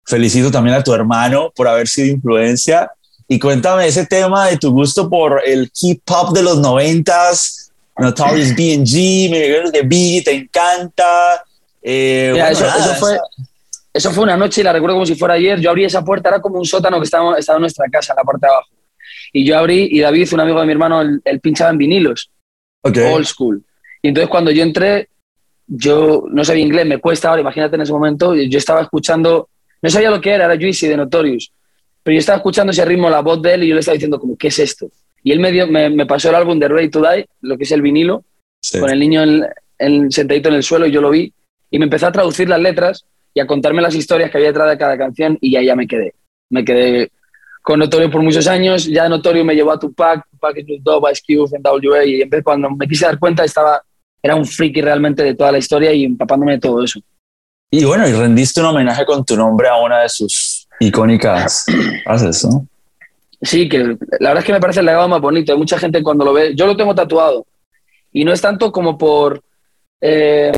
felicito 0.03 0.51
también 0.51 0.75
a 0.75 0.83
tu 0.83 0.93
hermano 0.93 1.51
por 1.55 1.67
haber 1.67 1.87
sido 1.87 2.07
influencia. 2.07 2.91
Y 3.27 3.39
cuéntame 3.39 3.87
ese 3.87 4.05
tema 4.05 4.47
de 4.47 4.57
tu 4.57 4.71
gusto 4.71 5.09
por 5.09 5.41
el 5.45 5.71
hip 5.81 6.01
hop 6.09 6.33
de 6.33 6.43
los 6.43 6.59
noventas, 6.59 7.71
Notorious 7.97 8.49
B&G, 8.55 9.71
que 9.71 9.81
Biggie 9.83 10.21
te 10.21 10.33
encanta. 10.33 11.43
Eh, 11.81 12.33
eso, 12.49 12.65
fue, 12.99 13.17
eso 13.93 14.11
fue 14.11 14.23
una 14.23 14.37
noche 14.37 14.61
y 14.61 14.63
la 14.63 14.73
recuerdo 14.73 14.95
como 14.95 15.05
si 15.05 15.15
fuera 15.15 15.35
ayer. 15.35 15.59
Yo 15.59 15.69
abrí 15.69 15.85
esa 15.85 16.03
puerta, 16.03 16.29
era 16.29 16.41
como 16.41 16.57
un 16.57 16.65
sótano 16.65 16.97
que 16.99 17.05
estaba, 17.05 17.37
estaba 17.37 17.57
en 17.57 17.61
nuestra 17.61 17.85
casa, 17.89 18.13
en 18.13 18.17
la 18.17 18.23
parte 18.23 18.45
de 18.45 18.51
abajo. 18.51 18.69
Y 19.33 19.45
yo 19.45 19.57
abrí 19.57 19.87
y 19.91 20.01
David, 20.01 20.33
un 20.33 20.39
amigo 20.41 20.59
de 20.59 20.65
mi 20.65 20.71
hermano, 20.73 21.01
él, 21.01 21.39
pinchaba 21.41 21.71
en 21.71 21.77
vinilos. 21.77 22.29
Old 22.83 23.25
school. 23.25 23.63
Y 24.01 24.09
entonces 24.09 24.29
cuando 24.29 24.51
yo 24.51 24.63
entré, 24.63 25.07
yo 25.73 26.25
no 26.29 26.43
sabía 26.43 26.65
inglés, 26.65 26.85
me 26.85 26.97
cuesta 26.97 27.29
ahora, 27.29 27.41
imagínate 27.41 27.75
en 27.75 27.81
ese 27.81 27.93
momento, 27.93 28.35
yo 28.35 28.57
estaba 28.57 28.81
escuchando, 28.81 29.47
no 29.81 29.89
sabía 29.89 30.11
lo 30.11 30.19
que 30.19 30.31
era, 30.31 30.45
era 30.45 30.57
Juicy 30.57 30.87
de 30.87 30.97
Notorious, 30.97 31.53
pero 32.03 32.13
yo 32.13 32.19
estaba 32.19 32.37
escuchando 32.37 32.71
ese 32.71 32.83
ritmo, 32.83 33.09
la 33.09 33.21
voz 33.21 33.41
de 33.41 33.53
él, 33.53 33.63
y 33.63 33.69
yo 33.69 33.75
le 33.75 33.79
estaba 33.79 33.93
diciendo 33.93 34.19
como, 34.19 34.35
¿qué 34.37 34.49
es 34.49 34.59
esto? 34.59 34.89
Y 35.23 35.31
él 35.31 35.39
me, 35.39 35.49
dio, 35.49 35.67
me, 35.67 35.89
me 35.89 36.05
pasó 36.05 36.27
el 36.27 36.35
álbum 36.35 36.59
de 36.59 36.67
Ready 36.67 36.89
to 36.89 37.01
Die, 37.01 37.25
lo 37.41 37.57
que 37.57 37.63
es 37.63 37.71
el 37.71 37.81
vinilo, 37.81 38.25
con 38.79 38.89
el 38.89 38.99
niño 38.99 39.23
en, 39.77 40.11
sentadito 40.11 40.49
en 40.49 40.55
el 40.55 40.63
suelo, 40.63 40.87
y 40.87 40.91
yo 40.91 40.99
lo 40.99 41.09
vi, 41.09 41.33
y 41.69 41.79
me 41.79 41.85
empezó 41.85 42.07
a 42.07 42.11
traducir 42.11 42.49
las 42.49 42.59
letras, 42.59 43.05
y 43.33 43.39
a 43.39 43.47
contarme 43.47 43.81
las 43.81 43.95
historias 43.95 44.29
que 44.29 44.37
había 44.37 44.49
detrás 44.49 44.69
de 44.69 44.77
cada 44.77 44.97
canción 44.97 45.37
y 45.39 45.55
ahí 45.55 45.67
ya 45.67 45.75
me 45.75 45.87
quedé. 45.87 46.13
Me 46.49 46.65
quedé 46.65 47.11
con 47.61 47.79
Notorio 47.79 48.11
por 48.11 48.21
muchos 48.21 48.47
años, 48.47 48.85
ya 48.85 49.07
Notorio 49.07 49.45
me 49.45 49.55
llevó 49.55 49.71
a 49.71 49.79
Tupac, 49.79 50.27
Tupac 50.31 50.57
Snoop 50.59 50.81
Dogg, 50.81 51.11
Ice 51.11 51.21
Cube, 51.25 51.59
NWA 51.59 52.03
y 52.03 52.29
cuando 52.43 52.69
me 52.71 52.87
quise 52.87 53.05
dar 53.05 53.19
cuenta 53.19 53.45
estaba, 53.45 53.81
era 54.21 54.35
un 54.35 54.45
friki 54.45 54.81
realmente 54.81 55.23
de 55.23 55.35
toda 55.35 55.51
la 55.51 55.57
historia 55.57 55.91
y 55.93 56.05
empapándome 56.05 56.53
de 56.53 56.59
todo 56.59 56.83
eso. 56.83 56.99
Y 57.71 57.85
bueno, 57.85 58.07
y 58.07 58.11
rendiste 58.11 58.59
un 58.59 58.67
homenaje 58.67 59.05
con 59.05 59.25
tu 59.25 59.35
nombre 59.35 59.69
a 59.69 59.77
una 59.77 60.01
de 60.01 60.09
sus 60.09 60.67
icónicas 60.79 61.65
haces, 62.05 62.45
¿no? 62.45 62.67
Sí, 63.41 63.67
que 63.67 63.79
la 64.19 64.29
verdad 64.29 64.39
es 64.39 64.45
que 64.45 64.53
me 64.53 64.59
parece 64.59 64.81
el 64.81 64.85
legado 64.85 65.07
más 65.07 65.21
bonito. 65.21 65.51
Hay 65.51 65.57
mucha 65.57 65.79
gente 65.79 66.03
cuando 66.03 66.25
lo 66.25 66.33
ve, 66.33 66.53
yo 66.55 66.67
lo 66.67 66.77
tengo 66.77 66.93
tatuado 66.93 67.45
y 68.11 68.23
no 68.23 68.33
es 68.33 68.41
tanto 68.41 68.71
como 68.71 68.97
por... 68.97 69.41
Eh, 69.99 70.51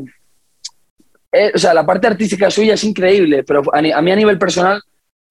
eh, 1.32 1.52
o 1.56 1.58
sea, 1.58 1.74
la 1.74 1.86
parte 1.86 2.08
artística 2.08 2.50
suya 2.52 2.74
es 2.74 2.84
increíble, 2.84 3.44
pero 3.44 3.64
a, 3.74 3.82
mí 3.82 3.92
a 3.92 4.16
nivel 4.16 4.38
personal 4.38 4.82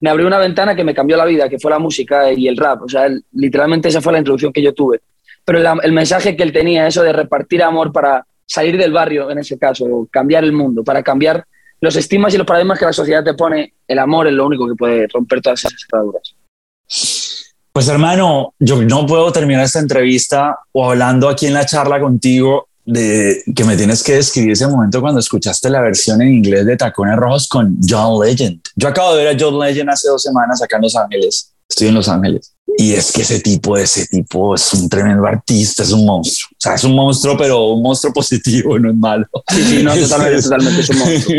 me 0.00 0.10
abrió 0.10 0.26
una 0.26 0.38
ventana 0.38 0.74
que 0.74 0.82
me 0.82 0.94
cambió 0.94 1.16
la 1.16 1.24
vida, 1.24 1.48
que 1.48 1.58
fue 1.58 1.70
la 1.70 1.78
música 1.78 2.32
y 2.32 2.48
el 2.48 2.56
rap. 2.56 2.82
O 2.82 2.88
sea, 2.88 3.08
literalmente 3.32 3.88
esa 3.88 4.00
fue 4.00 4.12
la 4.12 4.18
introducción 4.18 4.52
que 4.52 4.62
yo 4.62 4.72
tuve. 4.72 5.00
Pero 5.44 5.80
el 5.82 5.92
mensaje 5.92 6.36
que 6.36 6.42
él 6.42 6.52
tenía, 6.52 6.86
eso 6.86 7.02
de 7.02 7.12
repartir 7.12 7.62
amor 7.62 7.92
para 7.92 8.24
salir 8.46 8.76
del 8.76 8.92
barrio, 8.92 9.30
en 9.30 9.38
ese 9.38 9.58
caso, 9.58 10.08
cambiar 10.10 10.44
el 10.44 10.52
mundo, 10.52 10.84
para 10.84 11.02
cambiar 11.02 11.44
los 11.80 11.96
estigmas 11.96 12.32
y 12.32 12.38
los 12.38 12.46
paradigmas 12.46 12.78
que 12.78 12.84
la 12.84 12.92
sociedad 12.92 13.24
te 13.24 13.34
pone, 13.34 13.74
el 13.88 13.98
amor 13.98 14.28
es 14.28 14.32
lo 14.34 14.46
único 14.46 14.68
que 14.68 14.74
puede 14.74 15.08
romper 15.08 15.40
todas 15.40 15.64
esas 15.64 15.74
ataduras. 15.88 16.34
Pues 17.72 17.88
hermano, 17.88 18.54
yo 18.58 18.82
no 18.82 19.06
puedo 19.06 19.32
terminar 19.32 19.64
esta 19.64 19.80
entrevista 19.80 20.58
o 20.72 20.90
hablando 20.90 21.28
aquí 21.28 21.46
en 21.46 21.54
la 21.54 21.66
charla 21.66 21.98
contigo 21.98 22.68
de 22.84 23.42
que 23.54 23.64
me 23.64 23.76
tienes 23.76 24.02
que 24.02 24.14
describir 24.14 24.52
ese 24.52 24.66
momento 24.66 25.00
cuando 25.00 25.20
escuchaste 25.20 25.70
la 25.70 25.80
versión 25.80 26.20
en 26.20 26.34
inglés 26.34 26.66
de 26.66 26.76
Tacones 26.76 27.16
Rojos 27.16 27.48
con 27.48 27.78
John 27.88 28.24
Legend. 28.24 28.60
Yo 28.76 28.88
acabo 28.88 29.14
de 29.14 29.24
ver 29.24 29.34
a 29.34 29.38
John 29.38 29.58
Legend 29.58 29.90
hace 29.90 30.08
dos 30.08 30.22
semanas 30.22 30.62
acá 30.62 30.76
en 30.76 30.82
Los 30.82 30.96
Ángeles. 30.96 31.52
Estoy 31.68 31.88
en 31.88 31.94
Los 31.94 32.08
Ángeles. 32.08 32.51
Y 32.78 32.92
es 32.94 33.12
que 33.12 33.22
ese 33.22 33.40
tipo, 33.40 33.76
ese 33.76 34.06
tipo 34.06 34.54
es 34.54 34.72
un 34.72 34.88
tremendo 34.88 35.26
artista, 35.26 35.82
es 35.82 35.92
un 35.92 36.06
monstruo. 36.06 36.50
O 36.52 36.60
sea, 36.60 36.74
es 36.74 36.84
un 36.84 36.94
monstruo, 36.94 37.36
pero 37.36 37.72
un 37.72 37.82
monstruo 37.82 38.12
positivo, 38.12 38.78
no 38.78 38.90
es 38.90 38.96
malo. 38.96 39.26
Sí, 39.48 39.62
sí, 39.62 39.82
no, 39.82 39.94
totalmente, 40.08 40.42
totalmente 40.42 40.80
es 40.80 40.90
un 40.90 40.98
monstruo. 40.98 41.38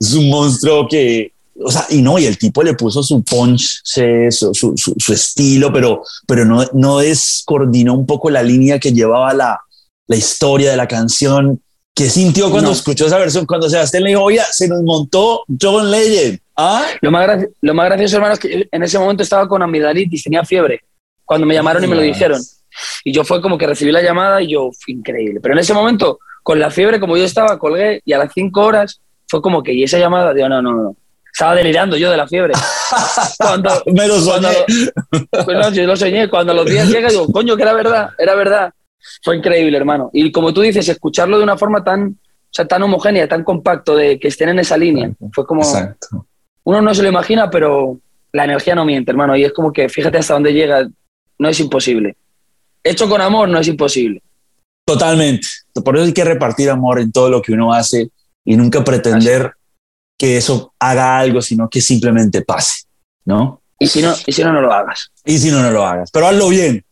Es 0.00 0.12
un 0.12 0.28
monstruo 0.28 0.88
que, 0.88 1.32
o 1.62 1.70
sea, 1.70 1.86
y 1.90 2.02
no, 2.02 2.18
y 2.18 2.26
el 2.26 2.36
tipo 2.36 2.62
le 2.62 2.74
puso 2.74 3.02
su 3.02 3.22
punch, 3.22 3.80
su, 3.84 4.52
su, 4.52 4.74
su, 4.76 5.12
estilo, 5.12 5.72
pero, 5.72 6.02
pero 6.26 6.44
no, 6.44 6.64
no 6.72 6.98
descoordinó 6.98 7.94
un 7.94 8.06
poco 8.06 8.28
la 8.28 8.42
línea 8.42 8.78
que 8.78 8.92
llevaba 8.92 9.32
la, 9.32 9.60
la 10.06 10.16
historia 10.16 10.70
de 10.70 10.76
la 10.76 10.88
canción. 10.88 11.60
¿Qué 11.94 12.10
sintió 12.10 12.50
cuando 12.50 12.72
escuchó 12.72 13.06
esa 13.06 13.18
versión? 13.18 13.46
Cuando 13.46 13.70
Sebastián 13.70 14.02
le 14.02 14.10
dijo, 14.10 14.22
oye, 14.22 14.40
se 14.50 14.66
nos 14.66 14.82
montó 14.82 15.44
John 15.60 15.90
Legend. 15.90 16.40
¿Ah? 16.56 16.84
Lo, 17.00 17.10
más 17.10 17.46
lo 17.60 17.74
más 17.74 17.86
gracioso, 17.86 18.16
hermano, 18.16 18.34
es 18.34 18.40
que 18.40 18.68
en 18.70 18.82
ese 18.82 18.98
momento 18.98 19.22
estaba 19.22 19.48
con 19.48 19.62
amigdalitis, 19.62 20.22
tenía 20.22 20.44
fiebre. 20.44 20.80
Cuando 21.24 21.46
me 21.46 21.54
llamaron 21.54 21.82
y 21.82 21.86
me 21.86 21.96
lo 21.96 22.02
dijeron. 22.02 22.40
Y 23.04 23.12
yo 23.12 23.24
fue 23.24 23.40
como 23.40 23.58
que 23.58 23.66
recibí 23.66 23.90
la 23.90 24.02
llamada 24.02 24.40
y 24.42 24.52
yo, 24.52 24.70
increíble. 24.86 25.40
Pero 25.40 25.54
en 25.54 25.60
ese 25.60 25.74
momento, 25.74 26.18
con 26.42 26.58
la 26.58 26.70
fiebre, 26.70 27.00
como 27.00 27.16
yo 27.16 27.24
estaba, 27.24 27.58
colgué 27.58 28.02
y 28.04 28.12
a 28.12 28.18
las 28.18 28.32
cinco 28.32 28.62
horas 28.62 29.00
fue 29.28 29.40
como 29.42 29.62
que, 29.62 29.72
y 29.72 29.82
esa 29.82 29.98
llamada, 29.98 30.32
digo, 30.32 30.48
no, 30.48 30.62
no, 30.62 30.72
no. 30.72 30.96
Estaba 31.32 31.56
delirando 31.56 31.96
yo 31.96 32.10
de 32.10 32.16
la 32.16 32.28
fiebre. 32.28 32.52
Cuando, 33.38 33.82
me 33.86 34.06
lo 34.06 34.20
soñé. 34.20 34.48
Cuando, 35.30 35.44
pues 35.44 35.72
yo 35.74 35.86
lo 35.86 35.96
soñé. 35.96 36.30
Cuando 36.30 36.54
los 36.54 36.66
días 36.66 36.88
llegan, 36.88 37.10
digo, 37.10 37.26
coño, 37.26 37.56
que 37.56 37.62
era 37.62 37.72
verdad, 37.72 38.10
era 38.16 38.36
verdad. 38.36 38.72
Fue 39.22 39.36
increíble, 39.36 39.76
hermano. 39.76 40.10
Y 40.12 40.30
como 40.30 40.54
tú 40.54 40.60
dices, 40.60 40.88
escucharlo 40.88 41.38
de 41.38 41.42
una 41.42 41.58
forma 41.58 41.82
tan, 41.82 42.10
o 42.10 42.52
sea, 42.52 42.68
tan 42.68 42.84
homogénea, 42.84 43.26
tan 43.26 43.42
compacto, 43.42 43.96
de 43.96 44.20
que 44.20 44.28
estén 44.28 44.50
en 44.50 44.60
esa 44.60 44.76
línea, 44.76 45.10
fue 45.32 45.44
como... 45.44 45.62
Exacto 45.62 46.24
uno 46.64 46.82
no 46.82 46.94
se 46.94 47.02
lo 47.02 47.08
imagina, 47.08 47.50
pero 47.50 47.98
la 48.32 48.44
energía 48.44 48.74
no 48.74 48.84
miente, 48.84 49.10
hermano. 49.10 49.36
Y 49.36 49.44
es 49.44 49.52
como 49.52 49.72
que 49.72 49.88
fíjate 49.88 50.18
hasta 50.18 50.34
dónde 50.34 50.52
llega, 50.52 50.86
no 51.38 51.48
es 51.48 51.60
imposible. 51.60 52.16
Hecho 52.82 53.08
con 53.08 53.20
amor 53.20 53.48
no 53.48 53.58
es 53.58 53.68
imposible. 53.68 54.22
Totalmente. 54.86 55.48
Por 55.84 55.96
eso 55.96 56.04
hay 56.04 56.12
que 56.12 56.24
repartir 56.24 56.68
amor 56.70 57.00
en 57.00 57.12
todo 57.12 57.30
lo 57.30 57.40
que 57.40 57.52
uno 57.52 57.72
hace 57.72 58.10
y 58.44 58.56
nunca 58.56 58.84
pretender 58.84 59.52
que 60.18 60.36
eso 60.36 60.74
haga 60.78 61.18
algo, 61.18 61.40
sino 61.40 61.68
que 61.68 61.80
simplemente 61.80 62.42
pase, 62.42 62.84
¿no? 63.24 63.62
Y 63.78 63.86
si 63.86 64.02
no, 64.02 64.14
y 64.26 64.32
si 64.32 64.44
no, 64.44 64.52
no 64.52 64.60
lo 64.60 64.72
hagas. 64.72 65.10
Y 65.24 65.38
si 65.38 65.50
no, 65.50 65.62
no 65.62 65.70
lo 65.70 65.84
hagas. 65.84 66.10
Pero 66.10 66.28
hazlo 66.28 66.48
bien. 66.48 66.84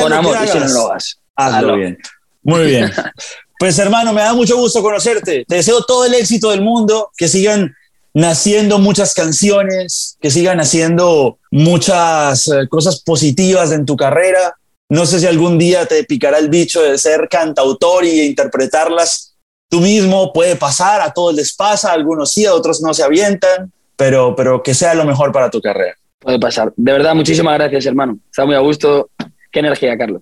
con 0.00 0.12
amor, 0.12 0.36
y 0.42 0.48
si 0.48 0.58
no, 0.58 0.66
no 0.66 0.72
lo 0.72 0.90
hagas. 0.90 1.20
Hazlo, 1.36 1.76
bien. 1.76 1.98
Muy 2.42 2.66
bien. 2.66 2.90
pues 3.58 3.78
hermano, 3.78 4.12
me 4.12 4.22
da 4.22 4.32
mucho 4.32 4.56
gusto 4.56 4.82
conocerte. 4.82 5.44
Te 5.46 5.56
deseo 5.56 5.82
todo 5.84 6.06
el 6.06 6.14
éxito 6.14 6.50
del 6.50 6.62
mundo, 6.62 7.10
que 7.16 7.28
sigan 7.28 7.74
naciendo 8.14 8.78
muchas 8.78 9.14
canciones, 9.14 10.16
que 10.20 10.30
sigan 10.30 10.60
haciendo 10.60 11.38
muchas 11.50 12.48
eh, 12.48 12.68
cosas 12.68 13.02
positivas 13.02 13.72
en 13.72 13.86
tu 13.86 13.96
carrera. 13.96 14.56
No 14.88 15.06
sé 15.06 15.20
si 15.20 15.26
algún 15.26 15.58
día 15.58 15.86
te 15.86 16.02
picará 16.04 16.38
el 16.38 16.48
bicho 16.48 16.82
de 16.82 16.98
ser 16.98 17.28
cantautor 17.30 18.04
y 18.04 18.22
interpretarlas 18.22 19.36
tú 19.68 19.80
mismo. 19.80 20.32
Puede 20.32 20.56
pasar, 20.56 21.00
a 21.00 21.12
todos 21.12 21.34
les 21.34 21.54
pasa, 21.54 21.92
algunos 21.92 22.32
sí, 22.32 22.44
a 22.44 22.54
otros 22.54 22.82
no 22.82 22.92
se 22.92 23.04
avientan, 23.04 23.72
pero, 23.96 24.34
pero 24.34 24.62
que 24.62 24.74
sea 24.74 24.94
lo 24.94 25.04
mejor 25.04 25.30
para 25.30 25.50
tu 25.50 25.60
carrera. 25.60 25.94
Puede 26.18 26.38
pasar. 26.38 26.72
De 26.76 26.92
verdad, 26.92 27.14
muchísimas 27.14 27.54
gracias, 27.54 27.86
hermano. 27.86 28.18
Está 28.28 28.44
muy 28.44 28.54
a 28.54 28.58
gusto. 28.58 29.10
Qué 29.50 29.60
energía, 29.60 29.96
Carlos. 29.96 30.18